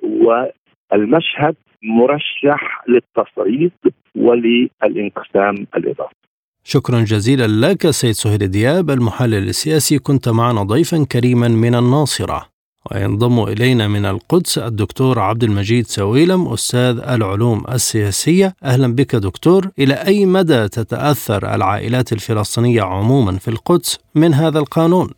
والمشهد 0.91 1.55
مرشح 1.83 2.83
للتصعيد 2.87 3.71
وللانقسام 4.15 5.67
الإضافي. 5.75 6.15
شكرا 6.63 6.99
جزيلا 7.01 7.47
لك 7.67 7.89
سيد 7.89 8.11
سهيل 8.11 8.47
دياب 8.47 8.89
المحلل 8.89 9.49
السياسي 9.49 9.99
كنت 9.99 10.29
معنا 10.29 10.63
ضيفا 10.63 11.05
كريما 11.11 11.47
من 11.47 11.75
الناصرة. 11.75 12.45
وينضم 12.91 13.43
إلينا 13.43 13.87
من 13.87 14.05
القدس 14.05 14.57
الدكتور 14.57 15.19
عبد 15.19 15.43
المجيد 15.43 15.85
سويلم 15.85 16.47
أستاذ 16.47 16.99
العلوم 17.09 17.63
السياسية. 17.71 18.55
أهلا 18.63 18.95
بك 18.95 19.15
دكتور. 19.15 19.69
إلى 19.79 19.93
أي 19.93 20.25
مدى 20.25 20.67
تتأثر 20.67 21.55
العائلات 21.55 22.13
الفلسطينية 22.13 22.81
عموما 22.81 23.37
في 23.37 23.47
القدس 23.47 23.99
من 24.15 24.33
هذا 24.33 24.59
القانون؟ 24.59 25.09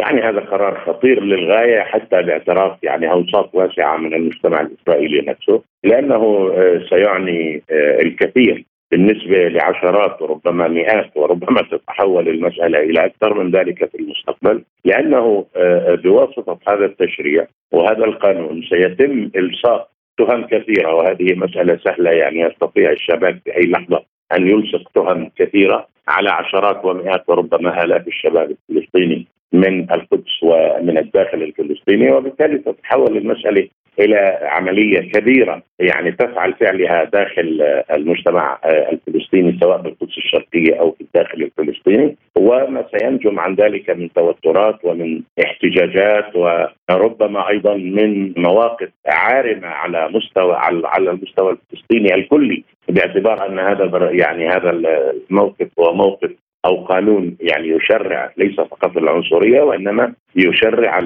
يعني 0.00 0.20
هذا 0.20 0.40
قرار 0.40 0.80
خطير 0.86 1.22
للغاية 1.22 1.80
حتى 1.80 2.22
باعتراف 2.22 2.78
يعني 2.82 3.10
اوساط 3.10 3.54
واسعة 3.54 3.96
من 3.96 4.14
المجتمع 4.14 4.60
الإسرائيلي 4.60 5.20
نفسه 5.20 5.62
لأنه 5.84 6.52
آه، 6.54 6.82
سيعني 6.90 7.62
آه، 7.70 8.02
الكثير 8.02 8.64
بالنسبة 8.90 9.48
لعشرات 9.48 10.22
وربما 10.22 10.68
مئات 10.68 11.16
وربما 11.16 11.62
تتحول 11.62 12.28
المسألة 12.28 12.78
إلى 12.78 13.04
أكثر 13.04 13.42
من 13.42 13.50
ذلك 13.50 13.90
في 13.90 13.98
المستقبل 13.98 14.62
لأنه 14.84 15.44
آه، 15.56 15.94
بواسطة 15.94 16.58
هذا 16.68 16.84
التشريع 16.84 17.46
وهذا 17.72 18.04
القانون 18.04 18.62
سيتم 18.62 19.30
إلصاق 19.36 19.88
تهم 20.18 20.46
كثيرة 20.46 20.94
وهذه 20.94 21.34
مسألة 21.34 21.78
سهلة 21.84 22.10
يعني 22.10 22.40
يستطيع 22.40 22.90
الشباب 22.90 23.38
في 23.44 23.56
أي 23.56 23.66
لحظة 23.70 24.02
أن 24.32 24.48
يلصق 24.48 24.90
تهم 24.94 25.30
كثيرة 25.36 25.88
على 26.08 26.30
عشرات 26.30 26.84
ومئات 26.84 27.24
وربما 27.28 27.84
آلاف 27.84 28.08
الشباب 28.08 28.56
الفلسطيني. 28.70 29.26
من 29.52 29.90
القدس 29.92 30.42
ومن 30.42 30.98
الداخل 30.98 31.42
الفلسطيني 31.42 32.10
وبالتالي 32.12 32.58
تتحول 32.58 33.16
المسألة 33.16 33.68
إلى 34.00 34.38
عملية 34.42 35.00
كبيرة 35.00 35.62
يعني 35.78 36.12
تفعل 36.12 36.54
فعلها 36.54 37.04
داخل 37.04 37.60
المجتمع 37.90 38.58
الفلسطيني 38.64 39.58
سواء 39.60 39.80
بالقدس 39.82 40.18
الشرقية 40.18 40.80
أو 40.80 40.90
في 40.90 41.00
الداخل 41.00 41.42
الفلسطيني 41.42 42.16
وما 42.38 42.84
سينجم 42.96 43.40
عن 43.40 43.54
ذلك 43.54 43.90
من 43.90 44.12
توترات 44.12 44.84
ومن 44.84 45.22
احتجاجات 45.44 46.36
وربما 46.36 47.48
أيضا 47.48 47.74
من 47.74 48.34
مواقف 48.36 48.88
عارمة 49.06 49.68
على 49.68 50.08
مستوى 50.08 50.56
على 50.84 51.10
المستوى 51.10 51.52
الفلسطيني 51.52 52.14
الكلي 52.14 52.64
باعتبار 52.88 53.46
أن 53.46 53.58
هذا 53.58 54.10
يعني 54.10 54.48
هذا 54.48 54.70
الموقف 54.70 55.68
هو 55.80 55.94
موقف 55.94 56.30
أو 56.68 56.84
قانون 56.84 57.36
يعني 57.40 57.68
يشرع 57.68 58.32
ليس 58.36 58.56
فقط 58.56 58.96
العنصرية 58.96 59.62
وإنما 59.62 60.12
يشرع 60.36 60.98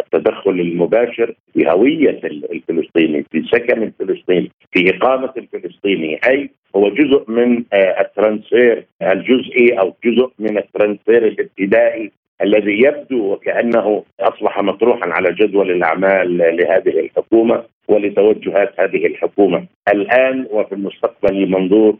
التدخل 0.00 0.50
المباشر 0.50 1.34
في 1.54 1.70
هوية 1.70 2.20
الفلسطيني 2.24 3.24
في 3.30 3.42
سكن 3.42 3.82
الفلسطيني 3.82 4.50
في 4.72 4.90
إقامة 4.90 5.32
الفلسطيني. 5.36 6.20
أي 6.28 6.50
هو 6.76 6.88
جزء 6.88 7.24
من 7.28 7.64
آه، 7.72 8.00
ال 8.00 8.09
transfer 8.09 8.84
الجزئي 9.02 9.80
أو 9.80 9.94
جزء 10.04 10.30
من 10.38 10.58
ال 10.58 10.66
transfer 10.66 11.26
الابتدائي 11.26 12.12
الذي 12.42 12.82
يبدو 12.82 13.32
وكأنه 13.32 14.04
أصبح 14.20 14.62
مطروحا 14.62 15.10
على 15.10 15.32
جدول 15.32 15.70
الأعمال 15.70 16.38
لهذه 16.38 17.00
الحكومة. 17.00 17.64
ولتوجهات 17.90 18.80
هذه 18.80 19.06
الحكومة. 19.06 19.66
الآن 19.94 20.46
وفي 20.50 20.72
المستقبل 20.74 21.50
منظور 21.50 21.96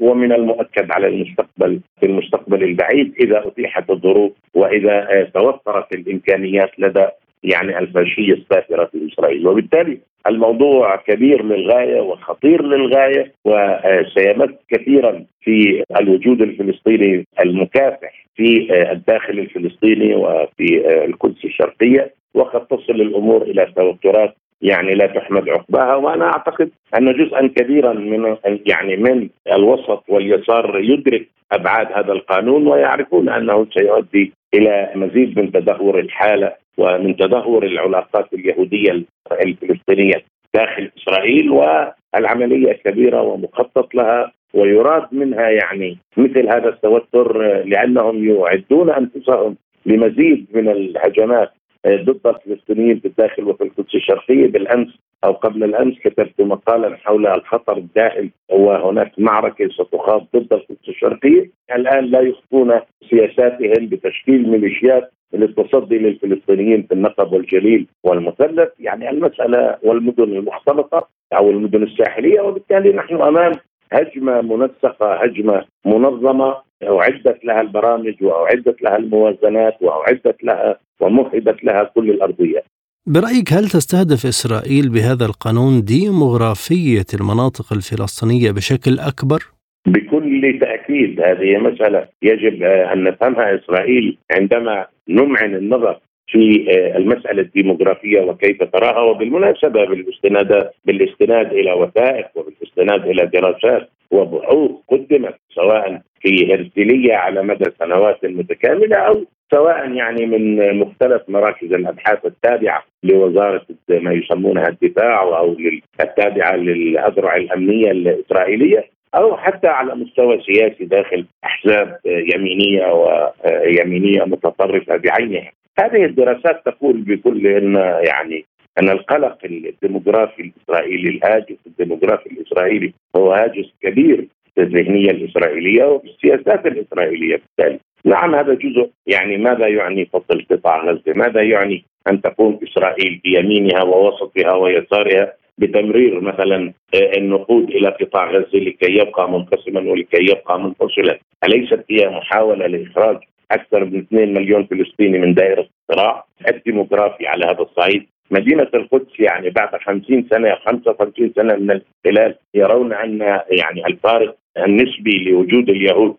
ومن 0.00 0.32
المؤكد 0.32 0.90
على 0.90 1.06
المستقبل 1.06 1.80
في 2.00 2.06
المستقبل 2.06 2.62
البعيد 2.62 3.14
إذا 3.20 3.46
أتيحت 3.46 3.90
الظروف 3.90 4.32
وإذا 4.54 5.28
توفرت 5.34 5.94
الإمكانيات 5.94 6.70
لدى 6.78 7.06
يعني 7.44 7.78
الفاشية 7.78 8.32
السافره 8.32 8.84
في 8.84 9.08
إسرائيل. 9.12 9.46
وبالتالي 9.48 9.98
الموضوع 10.26 10.96
كبير 10.96 11.44
للغاية 11.44 12.00
وخطير 12.00 12.62
للغاية 12.62 13.32
وسيمس 13.44 14.50
كثيرا 14.70 15.24
في 15.40 15.84
الوجود 16.00 16.42
الفلسطيني 16.42 17.26
المكافح 17.40 18.26
في 18.36 18.68
الداخل 18.92 19.38
الفلسطيني 19.38 20.14
وفي 20.14 21.04
القدس 21.04 21.44
الشرقية 21.44 22.10
وقد 22.34 22.66
تصل 22.66 22.92
الأمور 23.00 23.42
إلى 23.42 23.72
توترات 23.76 24.34
يعني 24.62 24.94
لا 24.94 25.06
تحمد 25.06 25.48
عقباها 25.48 25.94
وأنا 25.94 26.24
أعتقد 26.24 26.70
أن 26.98 27.12
جزءا 27.12 27.46
كبيرا 27.46 27.92
من 27.92 28.36
يعني 28.66 28.96
من 28.96 29.28
الوسط 29.52 30.04
واليسار 30.08 30.80
يدرك 30.80 31.28
أبعاد 31.52 31.92
هذا 31.92 32.12
القانون 32.12 32.66
ويعرفون 32.66 33.28
أنه 33.28 33.66
سيؤدي 33.74 34.32
إلى 34.54 34.90
مزيد 34.94 35.38
من 35.38 35.52
تدهور 35.52 35.98
الحالة 35.98 36.52
ومن 36.78 37.16
تدهور 37.16 37.66
العلاقات 37.66 38.32
اليهودية 38.32 39.02
الفلسطينية 39.32 40.24
داخل 40.54 40.90
إسرائيل 40.98 41.50
والعملية 41.50 42.72
كبيرة 42.72 43.22
ومخطط 43.22 43.94
لها 43.94 44.32
ويراد 44.54 45.06
منها 45.12 45.48
يعني 45.50 45.98
مثل 46.16 46.48
هذا 46.48 46.68
التوتر 46.68 47.42
لأنهم 47.64 48.28
يعدون 48.28 48.90
أنفسهم 48.90 49.56
لمزيد 49.86 50.46
من 50.54 50.68
الهجمات 50.68 51.50
ضد 51.86 52.20
الفلسطينيين 52.26 53.00
في 53.00 53.08
الداخل 53.08 53.44
وفي 53.44 53.64
القدس 53.64 53.94
الشرقية. 53.94 54.46
بالأمس 54.46 54.88
أو 55.24 55.32
قبل 55.32 55.64
الأمس 55.64 55.98
كتبت 55.98 56.40
مقالا 56.40 56.96
حول 56.96 57.26
الخطر 57.26 57.76
الدائم 57.76 58.30
وهناك 58.50 59.12
معركة 59.18 59.68
ستخاض 59.68 60.26
ضد 60.36 60.52
القدس 60.52 60.88
الشرقية. 60.88 61.50
الآن 61.74 62.04
لا 62.04 62.20
يخفون 62.20 62.80
سياساتهم 63.10 63.86
بتشكيل 63.86 64.48
ميليشيات 64.48 65.12
للتصدي 65.32 65.98
للفلسطينيين 65.98 66.82
في 66.82 66.94
النقب 66.94 67.32
والجليل 67.32 67.86
والمثلث. 68.04 68.68
يعني 68.80 69.10
المسألة 69.10 69.76
والمدن 69.82 70.22
المختلطة 70.24 71.08
أو 71.32 71.50
المدن 71.50 71.82
الساحلية 71.82 72.40
وبالتالي 72.40 72.92
نحن 72.92 73.14
أمام 73.22 73.52
هجمة 73.92 74.40
منسقة 74.40 75.14
هجمة 75.14 75.64
منظمة 75.86 76.56
اعدت 76.82 77.44
لها 77.44 77.60
البرامج 77.60 78.14
واعدت 78.22 78.82
لها 78.82 78.96
الموازنات 78.96 79.76
واعدت 79.80 80.44
لها 80.44 80.78
ومهبت 81.00 81.64
لها 81.64 81.84
كل 81.84 82.10
الارضيات. 82.10 82.64
برأيك 83.06 83.52
هل 83.52 83.64
تستهدف 83.64 84.26
إسرائيل 84.26 84.88
بهذا 84.88 85.26
القانون 85.26 85.82
ديموغرافية 85.82 87.06
المناطق 87.20 87.72
الفلسطينية 87.72 88.50
بشكل 88.50 88.98
أكبر؟ 88.98 89.40
بكل 89.86 90.58
تأكيد 90.60 91.20
هذه 91.20 91.58
مسألة 91.58 92.08
يجب 92.22 92.62
أن 92.62 93.04
نفهمها 93.04 93.54
إسرائيل 93.54 94.18
عندما 94.30 94.86
نمعن 95.08 95.54
النظر 95.54 96.00
في 96.28 96.66
المسألة 96.96 97.42
الديموغرافية 97.42 98.20
وكيف 98.20 98.62
تراها 98.62 99.00
وبالمناسبة 99.00 99.84
بالاستناد 99.84 100.70
بالاستناد 100.84 101.52
إلى 101.52 101.72
وثائق 101.72 102.26
وبالاستناد 102.34 103.06
إلى 103.06 103.26
دراسات 103.26 103.88
وبحوث 104.10 104.70
قدمت 104.88 105.34
سواء 105.54 106.00
في 106.20 106.54
هرسلية 106.54 107.14
على 107.14 107.42
مدى 107.42 107.70
سنوات 107.78 108.24
متكاملة 108.24 108.96
أو 108.96 109.24
سواء 109.50 109.92
يعني 109.92 110.26
من 110.26 110.78
مختلف 110.78 111.22
مراكز 111.28 111.72
الأبحاث 111.72 112.26
التابعة 112.26 112.84
لوزارة 113.02 113.66
ما 113.88 114.12
يسمونها 114.12 114.68
الدفاع 114.68 115.22
أو 115.22 115.56
التابعة 116.00 116.56
للأذرع 116.56 117.36
الأمنية 117.36 117.90
الإسرائيلية. 117.90 118.95
أو 119.14 119.36
حتى 119.36 119.68
على 119.68 119.94
مستوى 119.94 120.42
سياسي 120.42 120.84
داخل 120.84 121.24
أحزاب 121.44 121.98
يمينية 122.04 122.92
ويمينيه 122.92 124.24
متطرفة 124.24 124.96
بعينها. 124.96 125.50
هذه 125.80 126.04
الدراسات 126.04 126.62
تقول 126.64 126.96
بكل 126.96 127.46
إن 127.46 127.74
يعني 128.06 128.44
أن 128.78 128.90
القلق 128.90 129.38
الديموغرافي 129.44 130.42
الإسرائيلي 130.42 131.08
الهاجس 131.08 131.56
الديموغرافي 131.66 132.26
الإسرائيلي 132.26 132.92
هو 133.16 133.32
هاجس 133.32 133.72
كبير 133.82 134.26
في 134.54 134.60
الذهنية 134.60 135.10
الإسرائيلية 135.10 135.84
وفي 135.84 136.08
السياسات 136.08 136.66
الإسرائيلية 136.66 137.36
بالتالي. 137.36 137.78
نعم 138.04 138.34
هذا 138.34 138.54
جزء 138.54 138.90
يعني 139.06 139.36
ماذا 139.36 139.68
يعني 139.68 140.06
فصل 140.06 140.46
قطاع 140.50 140.84
غزه؟ 140.84 141.12
ماذا 141.14 141.42
يعني 141.42 141.84
أن 142.08 142.22
تقوم 142.22 142.60
إسرائيل 142.62 143.20
بيمينها 143.24 143.82
ووسطها 143.82 144.54
ويسارها 144.54 145.32
بتمرير 145.58 146.20
مثلا 146.20 146.72
النقود 147.16 147.70
إلى 147.70 147.88
قطاع 147.88 148.30
غزة 148.30 148.58
لكي 148.58 148.92
يبقى 148.96 149.30
منقسما 149.30 149.80
ولكي 149.80 150.24
يبقى 150.24 150.60
منفصلا، 150.60 151.18
أليست 151.44 151.84
هي 151.90 152.08
محاولة 152.08 152.66
لإخراج 152.66 153.16
أكثر 153.50 153.84
من 153.84 153.98
2 153.98 154.34
مليون 154.34 154.64
فلسطيني 154.66 155.18
من 155.18 155.34
دائرة 155.34 155.66
الصراع؟ 155.90 156.24
الديموغرافي 156.48 157.26
على 157.26 157.44
هذا 157.46 157.60
الصعيد؟ 157.60 158.06
مدينة 158.30 158.68
القدس 158.74 159.20
يعني 159.20 159.50
بعد 159.50 159.76
50 159.82 160.26
سنة 160.30 160.54
55 160.54 161.32
سنة 161.36 161.54
من 161.56 161.70
الاحتلال 161.70 162.34
يرون 162.54 162.92
أن 162.92 163.20
يعني 163.50 163.86
الفارق 163.86 164.36
النسبي 164.58 165.24
لوجود 165.24 165.70
اليهود 165.70 166.16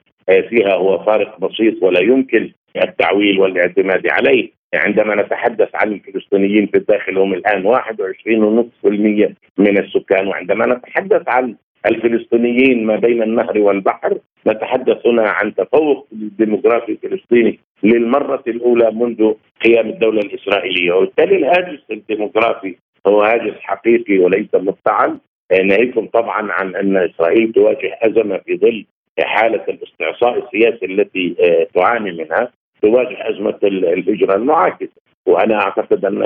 فيها 0.49 0.73
هو 0.73 0.97
فارق 1.03 1.39
بسيط 1.39 1.83
ولا 1.83 1.99
يمكن 1.99 2.51
التعويل 2.83 3.39
والاعتماد 3.39 4.07
عليه. 4.07 4.56
عندما 4.75 5.15
نتحدث 5.15 5.69
عن 5.75 5.93
الفلسطينيين 5.93 6.67
في 6.67 6.77
الداخل 6.77 7.17
هم 7.17 7.33
الآن 7.33 7.63
21.5% 7.63 9.33
من 9.57 9.77
السكان 9.77 10.27
وعندما 10.27 10.65
نتحدث 10.65 11.29
عن 11.29 11.55
الفلسطينيين 11.85 12.85
ما 12.85 12.95
بين 12.95 13.23
النهر 13.23 13.59
والبحر 13.59 14.17
نتحدث 14.47 15.07
هنا 15.07 15.29
عن 15.29 15.55
تفوق 15.55 16.07
ديموغرافي 16.11 16.97
فلسطيني 17.03 17.59
للمرة 17.83 18.43
الأولى 18.47 18.91
منذ 18.91 19.33
قيام 19.65 19.89
الدولة 19.89 20.19
الإسرائيلية. 20.19 20.91
وبالتالي 20.93 21.35
الهاجس 21.37 21.79
الديموغرافي 21.91 22.75
هو 23.07 23.21
هاجس 23.21 23.53
حقيقي 23.61 24.17
وليس 24.19 24.55
مفتعل 24.55 25.17
ناهيكم 25.63 26.05
طبعا 26.05 26.51
عن 26.51 26.75
أن 26.75 26.97
إسرائيل 26.97 27.51
تواجه 27.51 27.97
أزمة 28.01 28.37
في 28.37 28.57
ظل 28.57 28.85
حالة 29.19 29.63
الاستعصاء 29.69 30.45
السياسي 30.45 30.85
التي 30.85 31.35
تعاني 31.75 32.11
منها. 32.11 32.51
تواجه 32.81 33.29
أزمة 33.29 33.59
الهجرة 33.63 34.35
المعاكسة 34.35 35.01
وأنا 35.25 35.55
أعتقد 35.61 36.05
أن 36.05 36.23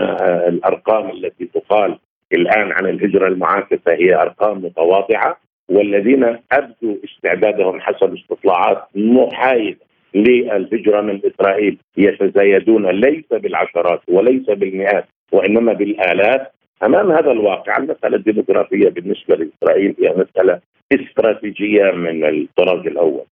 الأرقام 0.48 1.10
التي 1.10 1.46
تقال 1.46 1.98
الآن 2.34 2.72
عن 2.72 2.86
الهجرة 2.86 3.28
المعاكسة 3.28 3.94
هي 3.94 4.16
أرقام 4.16 4.58
متواضعة 4.66 5.38
والذين 5.70 6.38
أبدوا 6.52 6.96
استعدادهم 7.06 7.82
حسب 7.82 8.16
استطلاعات 8.18 8.84
محايدة 8.96 9.80
للهجرة 10.16 11.02
من 11.02 11.22
إسرائيل 11.26 11.78
يتزايدون 11.98 12.88
ليس 12.88 13.26
بالعشرات 13.32 14.02
وليس 14.08 14.46
بالمئات 14.50 15.06
وإنما 15.32 15.74
بالآلاف 15.74 16.48
أمام 16.84 17.12
هذا 17.12 17.32
الواقع 17.32 17.78
المسألة 17.78 18.18
الديموغرافية 18.18 18.90
بالنسبة 18.90 19.36
لإسرائيل 19.36 19.96
هي 20.00 20.10
مسألة 20.10 20.60
استراتيجية 20.92 21.92
من 21.92 22.26
الطراز 22.26 22.88
الأول. 22.88 23.26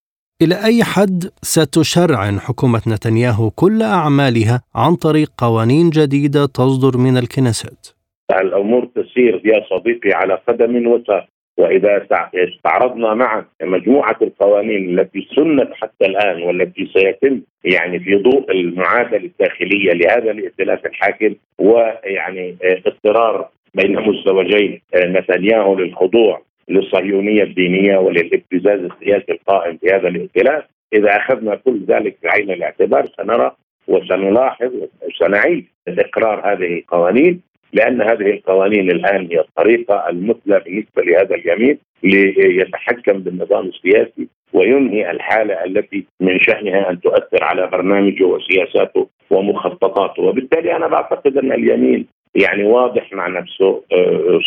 إلى 0.42 0.54
أي 0.64 0.84
حد 0.84 1.24
ستشرعن 1.42 2.40
حكومة 2.40 2.82
نتنياهو 2.88 3.50
كل 3.50 3.82
أعمالها 3.82 4.62
عن 4.74 4.94
طريق 4.94 5.28
قوانين 5.38 5.90
جديدة 5.90 6.46
تصدر 6.46 6.98
من 6.98 7.16
الكنيست؟ 7.16 7.96
الأمور 8.40 8.84
تسير 8.84 9.42
يا 9.44 9.64
صديقي 9.70 10.10
على 10.12 10.34
قدم 10.48 10.86
وساق 10.86 11.26
وإذا 11.58 12.06
استعرضنا 12.34 13.14
معا 13.14 13.44
مجموعة 13.62 14.16
القوانين 14.22 14.98
التي 14.98 15.28
سنت 15.36 15.70
حتى 15.74 16.06
الآن 16.06 16.42
والتي 16.42 16.90
سيتم 16.94 17.40
يعني 17.64 18.00
في 18.00 18.14
ضوء 18.16 18.50
المعادلة 18.50 19.16
الداخلية 19.30 19.92
لهذا 19.92 20.30
الائتلاف 20.30 20.86
الحاكم 20.86 21.34
ويعني 21.58 22.56
اضطرار 22.62 23.48
بين 23.74 23.96
مزدوجين 24.00 24.80
نتنياهو 24.96 25.74
للخضوع 25.74 26.42
للصهيونية 26.68 27.42
الدينية 27.42 27.98
وللابتزاز 27.98 28.80
السياسي 28.80 29.32
القائم 29.32 29.76
في 29.76 29.86
هذا 29.90 30.08
الائتلاف. 30.08 30.64
إذا 30.92 31.16
أخذنا 31.16 31.54
كل 31.54 31.80
ذلك 31.88 32.16
بعين 32.22 32.50
الاعتبار 32.50 33.06
سنرى 33.16 33.52
وسنلاحظ 33.88 34.72
وسنعيد 35.02 35.66
إقرار 35.88 36.52
هذه 36.52 36.78
القوانين 36.78 37.40
لأن 37.72 38.02
هذه 38.02 38.30
القوانين 38.30 38.90
الآن 38.90 39.28
هي 39.30 39.40
الطريقة 39.40 40.08
المثلى 40.08 40.60
بالنسبة 40.60 41.02
لهذا 41.02 41.34
اليمين 41.34 41.78
ليتحكم 42.02 43.18
بالنظام 43.18 43.66
السياسي 43.66 44.28
وينهي 44.52 45.10
الحالة 45.10 45.64
التي 45.64 46.04
من 46.20 46.40
شأنها 46.40 46.90
أن 46.90 47.00
تؤثر 47.00 47.44
على 47.44 47.66
برنامجه 47.66 48.24
وسياساته 48.24 49.08
ومخططاته. 49.30 50.22
وبالتالي 50.22 50.76
أنا 50.76 50.86
بعتقد 50.86 51.36
أن 51.36 51.52
اليمين 51.52 52.06
يعني 52.34 52.64
واضح 52.64 53.12
مع 53.12 53.28
نفسه 53.28 53.82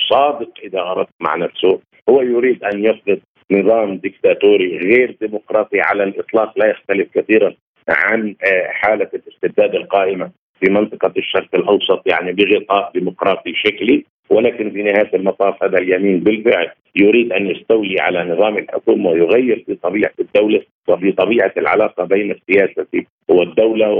صادق 0.10 0.50
إذا 0.64 0.80
اردت 0.82 1.10
مع 1.20 1.36
نفسه 1.36 1.80
هو 2.10 2.22
يريد 2.22 2.64
أن 2.64 2.86
يفرض 2.86 3.20
نظام 3.52 3.98
ديكتاتوري 3.98 4.78
غير 4.78 5.18
ديمقراطي 5.22 5.82
على 5.82 6.04
الإطلاق 6.04 6.60
لا 6.60 6.66
يختلف 6.66 7.08
كثيرا 7.14 7.54
عن 7.90 8.36
حالة 8.70 9.10
الاستبداد 9.14 9.76
القائمة 9.76 10.32
في 10.60 10.72
منطقة 10.72 11.14
الشرق 11.18 11.56
الأوسط 11.56 12.02
يعني 12.06 12.32
بغطاء 12.32 12.92
ديمقراطي 12.94 13.54
شكلي 13.56 14.06
ولكن 14.30 14.72
في 14.72 14.84
نهاية 14.84 15.10
المطاف 15.14 15.64
هذا 15.64 15.78
اليمين 15.78 16.20
بالفعل. 16.20 16.72
يريد 16.96 17.34
أن 17.34 17.48
يستولي 17.48 17.96
على 18.00 18.24
نظام 18.24 18.58
الحكم 18.58 19.06
ويغير 19.06 19.64
في 19.66 19.76
طبيعة 19.76 20.12
الدولة 20.20 20.62
وفي 20.88 21.12
طبيعة 21.12 21.54
العلاقة 21.58 22.04
بين 22.06 22.32
السياسة 22.32 22.86
والدولة 23.30 23.92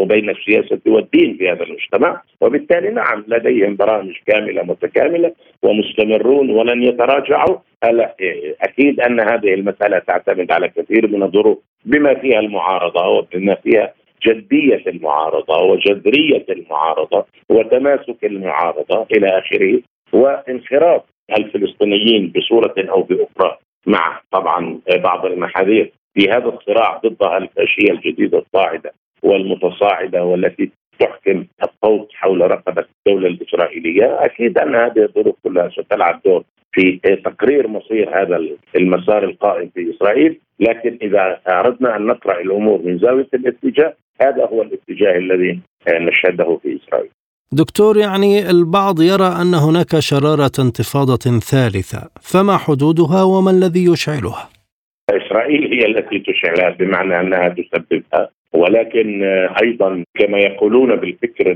وبين 0.00 0.30
السياسة 0.30 0.80
والدين 0.86 1.36
في 1.36 1.50
هذا 1.50 1.62
المجتمع. 1.62 2.22
وبالتالي 2.40 2.90
نعم 2.90 3.24
لديهم 3.28 3.76
برامج 3.76 4.14
كاملة 4.26 4.62
متكاملة 4.62 5.32
ومستمرون 5.62 6.50
ولن 6.50 6.82
يتراجعوا. 6.82 7.56
أكيد 8.62 9.00
أن 9.00 9.20
هذه 9.20 9.54
المسألة 9.54 9.98
تعتمد 9.98 10.52
على 10.52 10.68
كثير 10.68 11.08
من 11.08 11.22
الظروف 11.22 11.58
بما 11.84 12.14
فيها 12.14 12.40
المعارضة 12.40 13.08
وبما 13.08 13.54
فيها 13.54 13.92
جدية 14.26 14.82
المعارضة 14.86 15.62
وجذرية 15.62 16.44
المعارضة 16.50 17.26
وتماسك 17.48 18.24
المعارضة 18.24 19.06
إلى 19.12 19.38
آخره 19.38 19.80
وانخراط 20.12 21.13
الفلسطينيين 21.30 22.32
بصورة 22.36 22.74
أو 22.78 23.02
بأخرى 23.02 23.58
مع 23.86 24.20
طبعا 24.32 24.80
بعض 24.96 25.26
المحاذير 25.26 25.92
في 26.14 26.28
هذا 26.30 26.48
الصراع 26.48 27.00
ضد 27.04 27.22
الفاشية 27.22 27.90
الجديدة 27.90 28.38
الصاعدة 28.38 28.92
والمتصاعدة 29.22 30.24
والتي 30.24 30.70
تحكم 30.98 31.44
الصوت 31.62 32.08
حول 32.12 32.40
رقبة 32.40 32.84
الدولة 33.06 33.28
الإسرائيلية، 33.28 34.24
أكيد 34.24 34.58
أن 34.58 34.74
هذه 34.74 35.02
الظروف 35.02 35.36
كلها 35.44 35.68
ستلعب 35.68 36.20
دور 36.24 36.44
في 36.72 37.00
تقرير 37.24 37.68
مصير 37.68 38.22
هذا 38.22 38.40
المسار 38.76 39.24
القائم 39.24 39.70
في 39.74 39.90
إسرائيل، 39.90 40.40
لكن 40.60 40.98
إذا 41.02 41.40
أردنا 41.48 41.96
أن 41.96 42.06
نقرأ 42.06 42.40
الأمور 42.40 42.82
من 42.82 42.98
زاوية 42.98 43.28
الاتجاه 43.34 43.94
هذا 44.20 44.46
هو 44.46 44.62
الاتجاه 44.62 45.18
الذي 45.18 45.60
نشهده 45.88 46.58
في 46.62 46.76
إسرائيل. 46.76 47.10
دكتور 47.52 47.96
يعني 47.96 48.50
البعض 48.50 49.00
يرى 49.00 49.26
أن 49.42 49.54
هناك 49.54 49.98
شرارة 49.98 50.52
انتفاضة 50.58 51.38
ثالثة، 51.38 52.10
فما 52.20 52.56
حدودها 52.56 53.22
وما 53.22 53.50
الذي 53.50 53.84
يشعلها؟ 53.92 54.48
إسرائيل 55.10 55.72
هي 55.72 55.86
التي 55.86 56.18
تشعلها 56.18 56.70
بمعنى 56.70 57.20
أنها 57.20 57.48
تسببها 57.48 58.30
ولكن 58.52 59.22
أيضا 59.62 60.04
كما 60.18 60.38
يقولون 60.38 60.96
بالفكر 60.96 61.50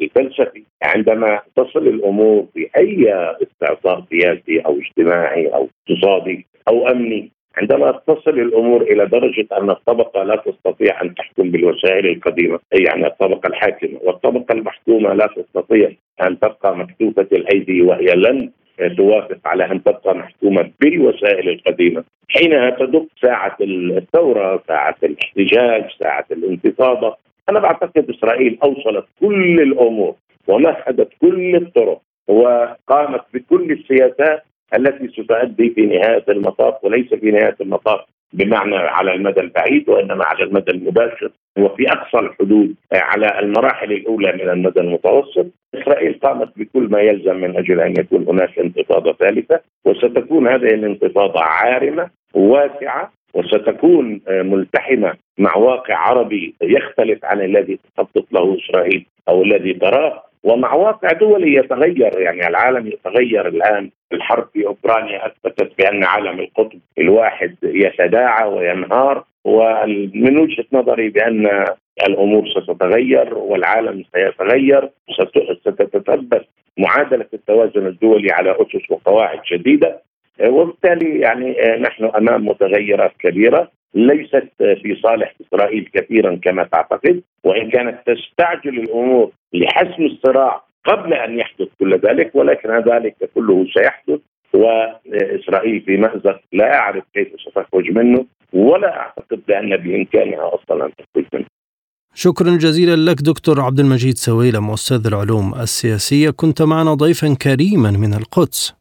الفلسفي 0.00 0.62
عندما 0.82 1.40
تصل 1.56 1.86
الأمور 1.88 2.46
بأي 2.54 3.14
استعصار 3.42 4.04
سياسي 4.10 4.60
أو 4.66 4.78
اجتماعي 4.78 5.46
أو 5.46 5.68
اقتصادي 5.68 6.46
أو 6.68 6.88
أمني 6.88 7.30
عندما 7.56 8.00
تصل 8.06 8.38
الأمور 8.38 8.82
إلى 8.82 9.06
درجة 9.06 9.46
أن 9.58 9.70
الطبقة 9.70 10.22
لا 10.22 10.36
تستطيع 10.36 11.02
أن 11.02 11.14
تحكم 11.14 11.50
بالوسائل 11.50 12.06
القديمة، 12.06 12.58
أي 12.74 12.82
يعني 12.84 13.06
الطبقة 13.06 13.46
الحاكمة، 13.46 13.98
والطبقة 14.02 14.52
المحكومة 14.52 15.12
لا 15.12 15.26
تستطيع 15.26 15.92
أن 16.22 16.38
تبقى 16.38 16.76
مكتوفه 16.76 17.26
الأيدي 17.32 17.82
وهي 17.82 18.06
لن 18.06 18.50
توافق 18.96 19.38
على 19.44 19.64
أن 19.64 19.82
تبقى 19.82 20.14
محكومة 20.14 20.70
بالوسائل 20.80 21.48
القديمة، 21.48 22.04
حينها 22.28 22.70
تدق 22.70 23.06
ساعة 23.22 23.56
الثورة، 23.60 24.62
ساعة 24.68 24.96
الاحتجاج، 25.02 25.84
ساعة 25.98 26.26
الانتفاضه، 26.30 27.16
أنا 27.48 27.60
بعتقد 27.60 28.10
إسرائيل 28.10 28.58
أوصلت 28.62 29.04
كل 29.20 29.60
الأمور 29.60 30.14
ومهدت 30.48 31.08
كل 31.20 31.56
الطرق 31.56 32.00
وقامت 32.28 33.20
بكل 33.34 33.72
السياسات 33.72 34.44
التي 34.74 35.08
ستؤدي 35.08 35.70
في 35.70 35.86
نهاية 35.86 36.24
المطاف 36.28 36.84
وليس 36.84 37.14
في 37.14 37.30
نهاية 37.30 37.56
المطاف 37.60 38.00
بمعنى 38.32 38.76
على 38.76 39.14
المدى 39.14 39.40
البعيد 39.40 39.88
وإنما 39.88 40.24
على 40.24 40.44
المدى 40.44 40.70
المباشر 40.70 41.30
وفي 41.58 41.88
أقصى 41.88 42.18
الحدود 42.18 42.74
على 42.92 43.38
المراحل 43.38 43.92
الأولى 43.92 44.32
من 44.32 44.48
المدى 44.50 44.80
المتوسط. 44.80 45.46
إسرائيل 45.74 46.18
قامت 46.22 46.48
بكل 46.56 46.82
ما 46.82 47.00
يلزم 47.00 47.36
من 47.36 47.56
أجل 47.56 47.80
أن 47.80 47.94
يكون 47.98 48.28
هناك 48.28 48.58
انتفاضة 48.58 49.12
ثالثة 49.12 49.60
وستكون 49.84 50.48
هذه 50.48 50.74
الانتفاضة 50.74 51.40
عارمة 51.40 52.10
واسعة 52.34 53.12
وستكون 53.34 54.20
ملتحمة 54.28 55.14
مع 55.38 55.56
واقع 55.56 55.96
عربي 55.96 56.54
يختلف 56.62 57.24
عن 57.24 57.40
الذي 57.40 57.78
تخطط 57.96 58.32
له 58.32 58.58
إسرائيل 58.58 59.06
أو 59.28 59.42
الذي 59.42 59.74
تراه. 59.74 60.22
ومع 60.44 60.74
واقع 60.74 61.08
دولي 61.12 61.54
يتغير 61.54 62.20
يعني 62.20 62.48
العالم 62.48 62.86
يتغير 62.86 63.48
الآن. 63.48 63.90
الحرب 64.12 64.48
في 64.52 64.66
أوكرانيا 64.66 65.26
أثبتت 65.26 65.72
بأن 65.78 66.04
عالم 66.04 66.40
القطب 66.40 66.78
الواحد 66.98 67.56
يتداعى 67.62 68.48
وينهار 68.48 69.24
ومن 69.44 70.38
وجهة 70.38 70.64
نظري 70.72 71.08
بأن 71.08 71.64
الأمور 72.08 72.48
ستتغير 72.48 73.34
والعالم 73.34 74.04
سيتغير. 74.14 74.90
ستتثبت 75.60 76.46
معادلة 76.78 77.26
التوازن 77.34 77.86
الدولي 77.86 78.32
على 78.32 78.50
أسس 78.50 78.90
وقواعد 78.90 79.40
جديدة 79.52 80.02
وبالتالي 80.46 81.20
يعني 81.20 81.56
نحن 81.80 82.04
أمام 82.04 82.48
متغيرات 82.48 83.12
كبيرة. 83.18 83.70
ليست 83.94 84.48
في 84.58 84.98
صالح 85.02 85.34
إسرائيل 85.46 85.90
كثيرا 85.94 86.40
كما 86.42 86.64
تعتقد 86.64 87.22
وإن 87.44 87.70
كانت 87.70 87.98
تستعجل 88.06 88.78
الأمور 88.80 89.30
لحسم 89.52 90.02
الصراع 90.02 90.64
قبل 90.84 91.14
أن 91.14 91.38
يحدث 91.38 91.68
كل 91.78 91.98
ذلك 91.98 92.30
ولكن 92.34 92.70
ذلك 92.70 93.14
كله 93.34 93.66
سيحدث 93.74 94.20
وإسرائيل 94.54 95.80
في 95.80 95.96
مأزق 95.96 96.40
لا 96.52 96.74
اعرف 96.74 97.04
كيف 97.14 97.28
ستخرج 97.40 97.90
منه 97.90 98.26
ولا 98.52 99.00
أعتقد 99.00 99.40
بأن 99.48 99.76
بإمكانها 99.76 100.50
أصلا 100.54 100.86
أن 100.86 100.90
تخرج 100.98 101.26
منه. 101.34 101.46
شكرا 102.14 102.50
جزيلا 102.50 103.10
لك 103.10 103.16
دكتور 103.22 103.60
عبد 103.60 103.80
المجيد 103.80 104.14
سويلم 104.14 104.70
أستاذ 104.70 105.06
العلوم 105.06 105.54
السياسية 105.54 106.30
كنت 106.30 106.62
معنا 106.62 106.94
ضيفا 106.94 107.34
كريما 107.42 107.90
من 107.90 108.14
القدس. 108.14 108.79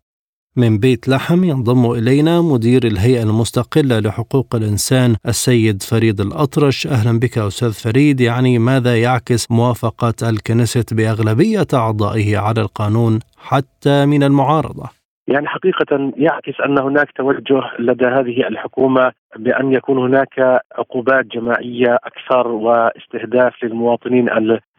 من 0.60 0.78
بيت 0.78 1.08
لحم 1.08 1.44
ينضم 1.44 1.92
إلينا 1.92 2.42
مدير 2.42 2.84
الهيئة 2.84 3.24
المستقلة 3.24 4.00
لحقوق 4.00 4.56
الإنسان 4.56 5.16
السيد 5.26 5.82
فريد 5.82 6.22
الأطرش. 6.22 6.88
أهلا 6.88 7.20
بك 7.20 7.38
أستاذ 7.38 7.74
فريد. 7.84 8.22
يعني 8.22 8.60
ماذا 8.60 9.02
يعكس 9.02 9.52
موافقة 9.52 10.30
الكنيست 10.30 10.94
بأغلبية 10.94 11.68
أعضائه 11.74 12.38
على 12.38 12.62
القانون 12.62 13.20
حتى 13.38 14.06
من 14.06 14.24
المعارضة؟ 14.24 14.90
يعني 15.28 15.48
حقيقة 15.48 16.12
يعكس 16.18 16.62
أن 16.66 16.80
هناك 16.80 17.12
توجه 17.16 17.62
لدى 17.80 18.06
هذه 18.06 18.48
الحكومة 18.48 19.12
بأن 19.38 19.74
يكون 19.74 19.98
هناك 19.98 20.62
عقوبات 20.78 21.26
جماعية 21.26 21.98
أكثر 22.04 22.48
واستهداف 22.48 23.64
للمواطنين 23.64 24.30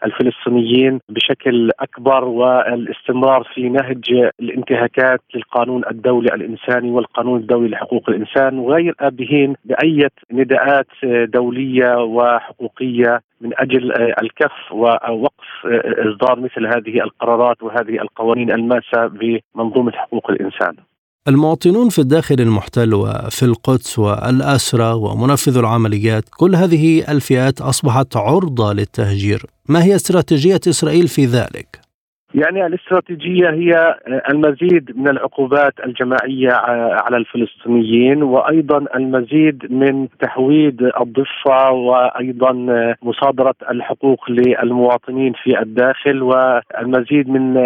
الفلسطينيين 0.05 1.01
بشكل 1.09 1.71
أكبر 1.81 2.25
والاستمرار 2.25 3.49
في 3.55 3.69
نهج 3.69 4.31
الانتهاكات 4.41 5.21
للقانون 5.35 5.83
الدولي 5.91 6.29
الإنساني 6.35 6.91
والقانون 6.91 7.41
الدولي 7.41 7.69
لحقوق 7.69 8.11
الإنسان 8.11 8.59
وغير 8.59 8.95
آبهين 9.01 9.55
بأية 9.65 10.11
نداءات 10.33 10.87
دولية 11.35 11.97
وحقوقية 11.97 13.21
من 13.41 13.51
أجل 13.59 13.93
الكف 14.23 14.73
ووقف 14.73 15.49
إصدار 16.09 16.41
مثل 16.41 16.67
هذه 16.67 17.03
القرارات 17.05 17.63
وهذه 17.63 18.03
القوانين 18.03 18.51
الماسة 18.53 19.07
بمنظومة 19.07 19.93
حقوق 19.93 20.31
الإنسان. 20.31 20.75
المواطنون 21.29 21.89
في 21.89 21.99
الداخل 21.99 22.37
المحتل 22.41 22.95
وفي 22.95 23.43
القدس 23.43 23.99
والأسرى 23.99 24.93
ومنفذ 24.93 25.59
العمليات 25.59 26.25
كل 26.37 26.55
هذه 26.55 27.13
الفئات 27.13 27.61
أصبحت 27.61 28.17
عرضة 28.17 28.73
للتهجير. 28.73 29.43
ما 29.71 29.85
هي 29.85 29.97
استراتيجية 29.97 30.61
إسرائيل 30.69 31.09
في 31.09 31.27
ذلك؟ 31.27 31.81
يعني 32.35 32.67
الاستراتيجية 32.67 33.51
هي 33.51 33.97
المزيد 34.31 34.97
من 34.97 35.09
العقوبات 35.09 35.75
الجماعية 35.87 36.53
على 37.05 37.17
الفلسطينيين 37.17 38.23
وأيضا 38.23 38.85
المزيد 38.95 39.73
من 39.73 40.09
تحويد 40.21 40.83
الضفة 41.01 41.71
وأيضا 41.73 42.53
مصادرة 43.03 43.55
الحقوق 43.71 44.31
للمواطنين 44.31 45.33
في 45.33 45.61
الداخل 45.61 46.23
والمزيد 46.23 47.29
من 47.29 47.57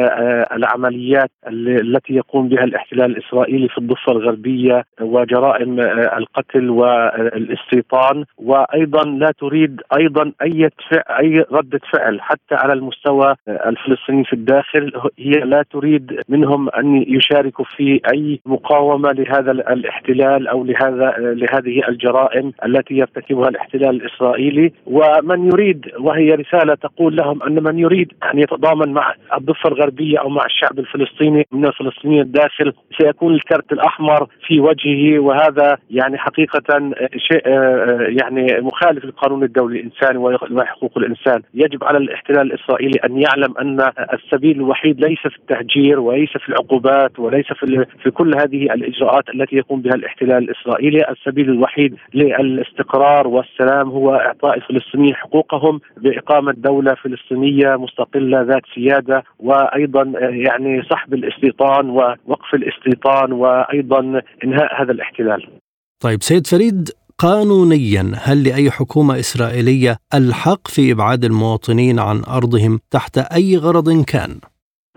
العمليات 0.52 1.30
التي 1.48 2.14
يقوم 2.14 2.48
بها 2.48 2.64
الاحتلال 2.64 3.10
الإسرائيلي 3.10 3.68
في 3.68 3.78
الضفة 3.78 4.12
الغربية 4.12 4.84
وجرائم 5.00 5.80
القتل 6.16 6.70
والاستيطان. 6.70 8.24
وأيضا 8.38 9.04
لا 9.04 9.32
تريد 9.40 9.80
أيضا 9.98 10.32
أي 10.42 10.70
أي 10.94 11.44
ردة 11.52 11.80
فعل 11.92 12.20
حتى 12.20 12.54
على 12.54 12.72
المستوى 12.72 13.34
الفلسطيني 13.48 14.24
في 14.24 14.32
الداخل. 14.32 14.53
الداخل 14.54 15.10
هي 15.18 15.30
لا 15.30 15.64
تريد 15.72 16.20
منهم 16.28 16.68
أن 16.68 17.04
يشاركوا 17.08 17.64
في 17.76 18.00
أي 18.14 18.40
مقاومة 18.46 19.12
لهذا 19.12 19.50
الاحتلال 19.50 20.48
أو 20.48 20.64
لهذا 20.64 21.14
لهذه 21.18 21.88
الجرائم 21.88 22.52
التي 22.66 22.94
يرتكبها 22.94 23.48
الاحتلال 23.48 23.90
الإسرائيلي. 23.90 24.72
ومن 24.86 25.46
يريد 25.46 25.90
وهي 25.98 26.30
رسالة 26.30 26.74
تقول 26.74 27.16
لهم 27.16 27.42
أن 27.42 27.62
من 27.62 27.78
يريد 27.78 28.12
أن 28.34 28.38
يتضامن 28.38 28.92
مع 28.92 29.14
الضفة 29.36 29.68
الغربية 29.68 30.18
أو 30.18 30.28
مع 30.28 30.44
الشعب 30.44 30.78
الفلسطيني 30.78 31.46
من 31.52 31.66
الفلسطينيين 31.66 32.20
الداخل 32.22 32.72
سيكون 33.00 33.34
الكرت 33.34 33.72
الأحمر 33.72 34.28
في 34.46 34.60
وجهه. 34.60 35.18
وهذا 35.18 35.76
يعني 35.90 36.18
حقيقة 36.18 36.92
شيء 37.16 37.48
يعني 38.20 38.46
مخالف 38.60 39.04
للقانون 39.04 39.42
الدولي 39.42 39.80
الانساني 39.80 40.18
وحقوق 40.18 40.98
الإنسان. 40.98 41.42
يجب 41.54 41.84
على 41.84 41.98
الاحتلال 41.98 42.52
الإسرائيلي 42.52 43.00
أن 43.04 43.22
يعلم 43.22 43.54
أن 43.60 43.90
السبيل 44.12 44.43
السبيل 44.44 44.64
الوحيد 44.64 45.00
ليس 45.00 45.18
في 45.18 45.36
التهجير 45.36 46.00
وليس 46.00 46.30
في 46.30 46.48
العقوبات 46.48 47.18
وليس 47.18 47.46
في 47.46 47.86
في 48.02 48.10
كل 48.10 48.34
هذه 48.34 48.62
الإجراءات 48.74 49.24
التي 49.34 49.56
يقوم 49.56 49.80
بها 49.82 49.94
الاحتلال 49.94 50.38
الإسرائيلي، 50.38 51.04
السبيل 51.10 51.50
الوحيد 51.50 51.96
للاستقرار 52.14 53.28
والسلام 53.28 53.88
هو 53.88 54.14
إعطاء 54.14 54.56
الفلسطينيين 54.56 55.14
حقوقهم 55.14 55.80
بإقامة 55.96 56.52
دولة 56.52 56.94
فلسطينية 56.94 57.76
مستقلة 57.76 58.42
ذات 58.42 58.62
سيادة 58.74 59.22
وأيضا 59.38 60.12
يعني 60.20 60.82
سحب 60.90 61.14
الاستيطان 61.14 61.90
ووقف 61.90 62.54
الاستيطان 62.54 63.32
وأيضا 63.32 64.22
إنهاء 64.44 64.82
هذا 64.82 64.92
الاحتلال. 64.92 65.46
طيب 66.00 66.22
سيد 66.22 66.46
فريد 66.46 66.88
قانونيا 67.18 68.12
هل 68.24 68.48
لأي 68.48 68.70
حكومة 68.70 69.18
إسرائيلية 69.18 69.96
الحق 70.14 70.68
في 70.68 70.92
إبعاد 70.92 71.24
المواطنين 71.24 71.98
عن 71.98 72.22
أرضهم 72.36 72.80
تحت 72.90 73.18
أي 73.18 73.56
غرض 73.56 74.04
كان؟ 74.04 74.40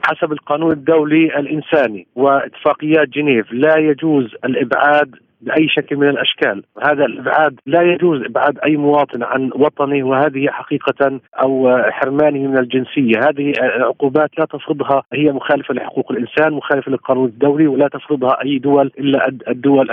حسب 0.04 0.32
القانون 0.32 0.72
الدولي 0.72 1.40
الإنساني 1.40 2.08
وإتفاقيات 2.16 3.08
جنيف 3.10 3.52
لا 3.52 3.78
يجوز 3.78 4.26
الإبعاد 4.46 5.16
باي 5.42 5.68
شكل 5.70 5.96
من 5.96 6.10
الأشكال، 6.10 6.64
هذا 6.84 7.06
الإبعاد 7.06 7.60
لا 7.66 7.82
يجوز 7.82 8.22
إبعاد 8.22 8.60
أي 8.60 8.78
مواطن 8.78 9.24
عن 9.24 9.52
وطنه 9.56 10.04
وهذه 10.04 10.48
حقيقة 10.48 11.20
أو 11.44 11.78
حرمانه 11.90 12.48
من 12.48 12.58
الجنسية، 12.58 13.20
هذه 13.30 13.54
عقوبات 13.60 14.30
لا 14.40 14.46
تفرضها 14.46 15.04
هي 15.14 15.32
مخالفة 15.32 15.74
لحقوق 15.74 16.12
الإنسان، 16.12 16.54
مخالفة 16.54 16.92
للقانون 16.92 17.26
الدولي 17.26 17.68
ولا 17.68 17.88
تفرضها 17.88 18.44
أي 18.44 18.58
دول 18.60 18.92
إلا 19.00 19.28
الدول 19.48 19.92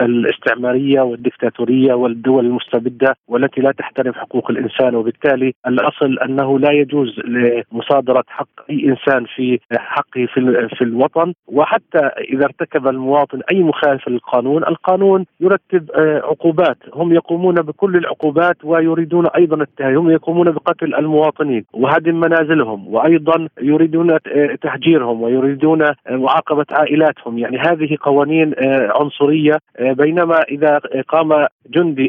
الاستعمارية 0.00 1.00
والدكتاتورية 1.00 1.94
والدول 1.94 2.46
المستبدة 2.46 3.16
والتي 3.28 3.60
لا 3.60 3.72
تحترم 3.72 4.12
حقوق 4.12 4.50
الإنسان. 4.50 4.94
وبالتالي 4.94 5.54
الأصل 5.66 6.18
أنه 6.18 6.58
لا 6.58 6.72
يجوز 6.72 7.20
لمصادرة 7.20 8.24
حق 8.28 8.48
أي 8.70 8.84
إنسان 8.84 9.24
في 9.36 9.58
حقه 9.72 10.26
في, 10.26 10.82
الوطن. 10.82 11.32
وحتى 11.46 11.98
إذا 12.32 12.44
ارتكب 12.44 12.88
المواطن 12.88 13.40
أي 13.52 13.62
مخالفة 13.62 14.10
للقانون 14.10 14.57
القانون 14.64 15.08
القانون 15.08 15.24
يرتب 15.40 15.90
آه، 15.90 16.18
عقوبات. 16.18 16.76
هم 16.94 17.12
يقومون 17.12 17.54
بكل 17.54 17.96
العقوبات 17.96 18.56
ويريدون 18.64 19.26
التهجير 19.62 19.98
هم 19.98 20.10
يقومون 20.10 20.50
بقتل 20.50 20.94
المواطنين 20.94 21.64
وهدم 21.72 22.20
منازلهم 22.20 22.94
وأيضا 22.94 23.48
يريدون 23.60 24.10
آه، 24.10 24.18
تهجيرهم 24.62 25.22
ويريدون 25.22 25.82
آه، 25.82 25.94
معاقبة 26.10 26.66
عائلاتهم. 26.70 27.38
يعني 27.38 27.58
هذه 27.58 27.96
قوانين 28.00 28.54
عنصرية. 29.00 29.58
بينما 29.80 30.42
إذا 30.42 30.80
قام 31.08 31.46
جندي 31.70 32.08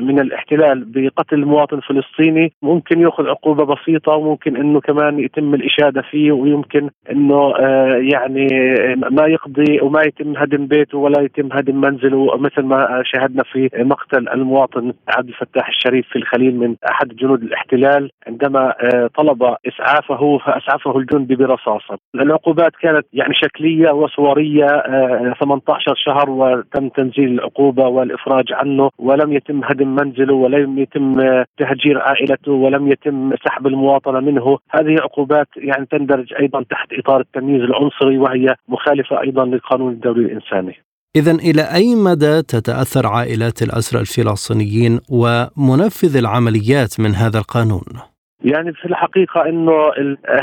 من 0.00 0.20
الاحتلال 0.20 0.84
بقتل 0.84 1.44
مواطن 1.44 1.80
فلسطيني 1.80 2.52
ممكن 2.62 3.00
يأخذ 3.00 3.26
عقوبة 3.26 3.64
بسيطة 3.64 4.12
وممكن 4.12 4.56
أنه 4.56 4.80
كمان 4.80 5.18
يتم 5.18 5.54
الإشادة 5.54 6.02
فيه 6.02 6.32
ويمكن 6.32 6.90
أنه 7.10 7.52
يعني 8.12 8.46
ما 9.10 9.26
يقضي 9.26 9.80
وما 9.82 10.02
يتم 10.02 10.36
هدم 10.36 10.66
بيته 10.66 10.98
ولا 10.98 11.20
يتم 11.20 11.48
هدم 11.52 11.80
منزله 11.86 12.36
مثل 12.36 12.62
ما 12.62 13.02
شاهدنا 13.04 13.42
في 13.52 13.70
مقتل 13.74 14.28
المواطن 14.28 14.92
عبد 15.08 15.28
الفتاح 15.28 15.68
الشريف 15.68 16.06
في 16.08 16.16
الخليل 16.16 16.56
من 16.56 16.76
أحد 16.90 17.08
جنود 17.08 17.42
الاحتلال 17.42 18.10
عندما 18.26 18.74
آه، 18.80 19.10
طلب 19.16 19.56
إسعافه 19.68 20.38
فأسعفه 20.38 20.98
الجندي 20.98 21.34
برصاصة. 21.36 21.98
العقوبات 22.14 22.72
كانت 22.80 23.06
يعني 23.12 23.34
شكلية 23.34 23.90
وصورية 23.90 24.66
18 25.40 25.90
آه، 25.90 25.94
شهر 25.96 26.30
وتم 26.30 26.88
تنزيل 26.88 27.32
العقوبة 27.32 27.86
والإفراج 27.86 28.52
عنه 28.52 28.90
ولم 28.98 29.32
يتم 29.32 29.64
هدم 29.64 29.88
منزله 29.88 30.34
ولم 30.34 30.78
يتم 30.78 31.20
آه، 31.20 31.44
تهجير 31.58 31.98
عائلته 31.98 32.52
ولم 32.52 32.92
يتم 32.92 33.36
سحب 33.44 33.66
المواطنه 33.66 34.20
منه، 34.20 34.58
هذه 34.70 34.96
عقوبات 35.02 35.48
يعني 35.56 35.86
تندرج 35.86 36.34
أيضا 36.40 36.62
تحت 36.62 36.92
إطار 36.92 37.20
التمييز 37.20 37.62
العنصري 37.62 38.18
وهي 38.18 38.54
مخالفة 38.68 39.20
أيضا 39.20 39.44
للقانون 39.44 39.92
الدولي 39.92 40.24
الإنساني. 40.24 40.85
إذا 41.16 41.32
إلى 41.32 41.62
أي 41.62 41.94
مدى 41.94 42.42
تتأثر 42.42 43.06
عائلات 43.06 43.62
الأسرى 43.62 44.00
الفلسطينيين 44.00 45.00
ومنفذ 45.10 46.16
العمليات 46.16 47.00
من 47.00 47.10
هذا 47.10 47.38
القانون؟ 47.38 47.88
يعني 48.44 48.72
في 48.72 48.84
الحقيقة 48.84 49.48
أنه 49.48 49.72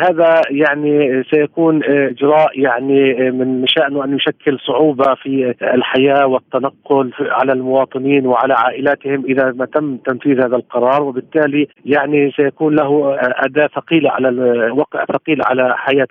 هذا 0.01 0.41
يعني 0.49 1.23
سيكون 1.31 1.83
إجراء 1.83 2.59
يعني 2.59 3.31
من 3.31 3.67
شأنه 3.67 4.03
أن 4.03 4.15
يشكل 4.15 4.59
صعوبة 4.67 5.15
في 5.23 5.55
الحياة 5.61 6.27
والتنقل 6.27 7.13
على 7.21 7.53
المواطنين 7.53 8.27
وعلى 8.27 8.53
عائلاتهم 8.53 9.25
إذا 9.25 9.51
ما 9.51 9.65
تم 9.65 9.97
تنفيذ 9.97 10.37
هذا 10.45 10.55
القرار 10.55 11.03
وبالتالي 11.03 11.67
يعني 11.85 12.31
سيكون 12.31 12.75
له 12.75 13.17
أداة 13.19 13.69
ثقيلة 13.75 14.11
على 14.11 14.29
وقع 14.71 15.05
ثقيل 15.05 15.41
على 15.41 15.75
حياة 15.77 16.07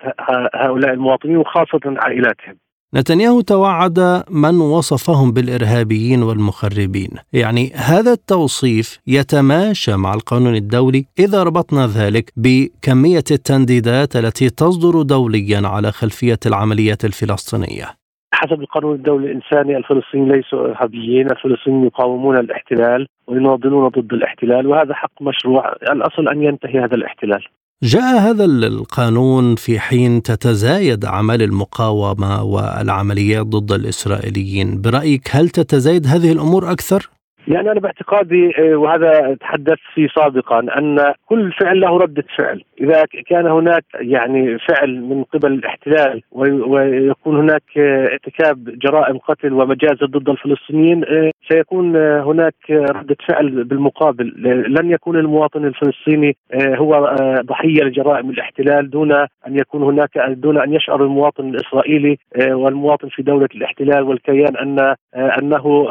هؤلاء 0.53 0.93
المواطنين 0.93 1.37
وخاصة 1.37 1.81
عائلاتهم 1.85 2.55
نتنياهو 2.95 3.41
توعد 3.41 4.23
من 4.29 4.61
وصفهم 4.61 5.31
بالإرهابيين 5.31 6.23
والمخربين، 6.23 7.09
يعني 7.33 7.71
هذا 7.75 8.11
التوصيف 8.11 8.99
يتماشى 9.07 9.95
مع 9.95 10.13
القانون 10.13 10.55
الدولي 10.55 11.05
اذا 11.19 11.43
ربطنا 11.43 11.87
ذلك 11.87 12.31
بكمية 12.37 13.23
التنديدات 13.31 14.15
التي 14.15 14.49
تصدر 14.49 15.01
دوليا 15.01 15.61
على 15.67 15.91
خلفية 15.91 16.39
العمليات 16.45 17.05
الفلسطينية. 17.05 17.85
حسب 18.33 18.61
القانون 18.61 18.95
الدولي 18.95 19.31
الإنساني 19.31 19.77
الفلسطينيين 19.77 20.31
ليسوا 20.31 20.67
إرهابيين، 20.67 21.31
الفلسطينيين 21.31 21.85
يقاومون 21.85 22.37
الاحتلال 22.37 23.07
ويناضلون 23.27 23.87
ضد 23.87 24.13
الاحتلال 24.13 24.67
وهذا 24.67 24.93
حق 24.93 25.21
مشروع، 25.21 25.73
الأصل 25.91 26.27
أن 26.27 26.43
ينتهي 26.43 26.79
هذا 26.79 26.95
الاحتلال. 26.95 27.43
جاء 27.83 28.19
هذا 28.19 28.45
القانون 28.45 29.55
في 29.55 29.79
حين 29.79 30.21
تتزايد 30.21 31.05
اعمال 31.05 31.41
المقاومة 31.41 32.43
والعمليات 32.43 33.45
ضد 33.45 33.71
الإسرائيليين، 33.71 34.81
برأيك 34.81 35.27
هل 35.31 35.49
تتزايد 35.49 36.07
هذه 36.07 36.31
الأمور 36.31 36.71
أكثر؟ 36.71 37.09
يعني 37.47 37.71
أنا 37.71 37.79
باعتقادي 37.79 38.51
آه، 38.59 38.75
وهذا 38.75 39.37
تحدثت 39.39 39.79
فيه 39.93 40.07
سابقا 40.15 40.59
أن 40.59 41.13
كل 41.25 41.51
فعل 41.51 41.79
له 41.79 41.97
ردة 41.97 42.23
فعل، 42.37 42.63
إذا 42.81 43.05
كان 43.27 43.47
هناك 43.47 43.83
يعني 43.95 44.57
فعل 44.59 45.01
من 45.01 45.23
قبل 45.23 45.53
الاحتلال 45.53 46.21
ويكون 46.31 47.37
هناك 47.37 47.63
آه، 47.77 48.05
ارتكاب 48.05 48.79
جرائم 48.79 49.17
قتل 49.17 49.53
ومجازر 49.53 50.05
ضد 50.05 50.29
الفلسطينيين 50.29 51.03
آه، 51.03 51.31
سيكون 51.49 51.95
هناك 51.97 52.55
ردة 52.69 53.15
فعل 53.29 53.63
بالمقابل، 53.63 54.33
لن 54.79 54.91
يكون 54.91 55.17
المواطن 55.17 55.65
الفلسطيني 55.65 56.35
هو 56.55 57.15
ضحية 57.41 57.83
لجرائم 57.83 58.29
الاحتلال 58.29 58.89
دون 58.89 59.11
أن 59.11 59.27
يكون 59.59 59.83
هناك 59.83 60.17
دون 60.17 60.61
أن 60.61 60.73
يشعر 60.73 61.03
المواطن 61.03 61.49
الإسرائيلي 61.49 62.17
والمواطن 62.41 63.07
في 63.09 63.21
دولة 63.21 63.49
الاحتلال 63.55 64.03
والكيان 64.03 64.57
أن 64.57 64.95
أنه 65.15 65.87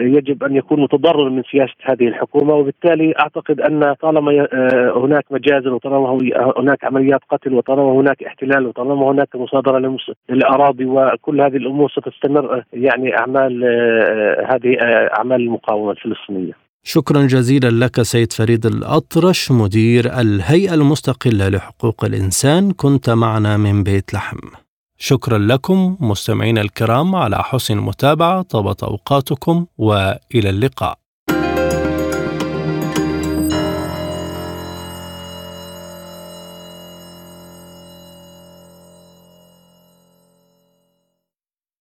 يجب 0.00 0.44
أن 0.44 0.56
يكون 0.56 0.84
متضرر 0.94 1.30
من 1.30 1.42
سياسة 1.50 1.74
هذه 1.82 2.08
الحكومة 2.08 2.54
وبالتالي 2.54 3.14
أعتقد 3.20 3.60
أن 3.60 3.94
طالما 4.02 4.48
آه، 4.52 4.92
هناك 5.04 5.24
مجازر 5.30 5.74
وطالما 5.74 6.18
هناك 6.58 6.84
عمليات 6.84 7.20
قتل 7.30 7.54
وطالما 7.54 7.92
هناك 7.92 8.22
احتلال 8.22 8.66
وطالما 8.66 9.10
هناك 9.10 9.36
مصادرة 9.36 9.96
للأراضي 10.28 10.84
وكل 10.84 11.40
هذه 11.40 11.56
الأمور 11.56 11.90
ستستمر 11.90 12.54
آه، 12.54 12.64
يعني 12.72 13.18
أعمال 13.18 13.64
آه، 13.64 14.54
هذه 14.54 14.76
أعمال 15.18 15.40
المقاومة 15.40 15.90
الفلسطينية. 15.90 16.52
شكرا 16.82 17.20
جزيلا 17.22 17.84
لك 17.84 18.02
سيد 18.02 18.32
فريد 18.32 18.66
الأطرش 18.66 19.52
مدير 19.52 20.04
الهيئة 20.20 20.74
المستقلة 20.74 21.48
لحقوق 21.48 22.04
الإنسان 22.04 22.72
كنت 22.72 23.10
معنا 23.10 23.56
من 23.56 23.82
بيت 23.82 24.14
لحم 24.14 24.63
شكرا 24.98 25.38
لكم 25.38 25.96
مستمعينا 26.00 26.60
الكرام 26.60 27.14
على 27.14 27.42
حسن 27.42 27.78
المتابعة 27.78 28.42
طابت 28.42 28.82
أوقاتكم 28.82 29.66
وإلى 29.78 30.50
اللقاء. 30.50 31.03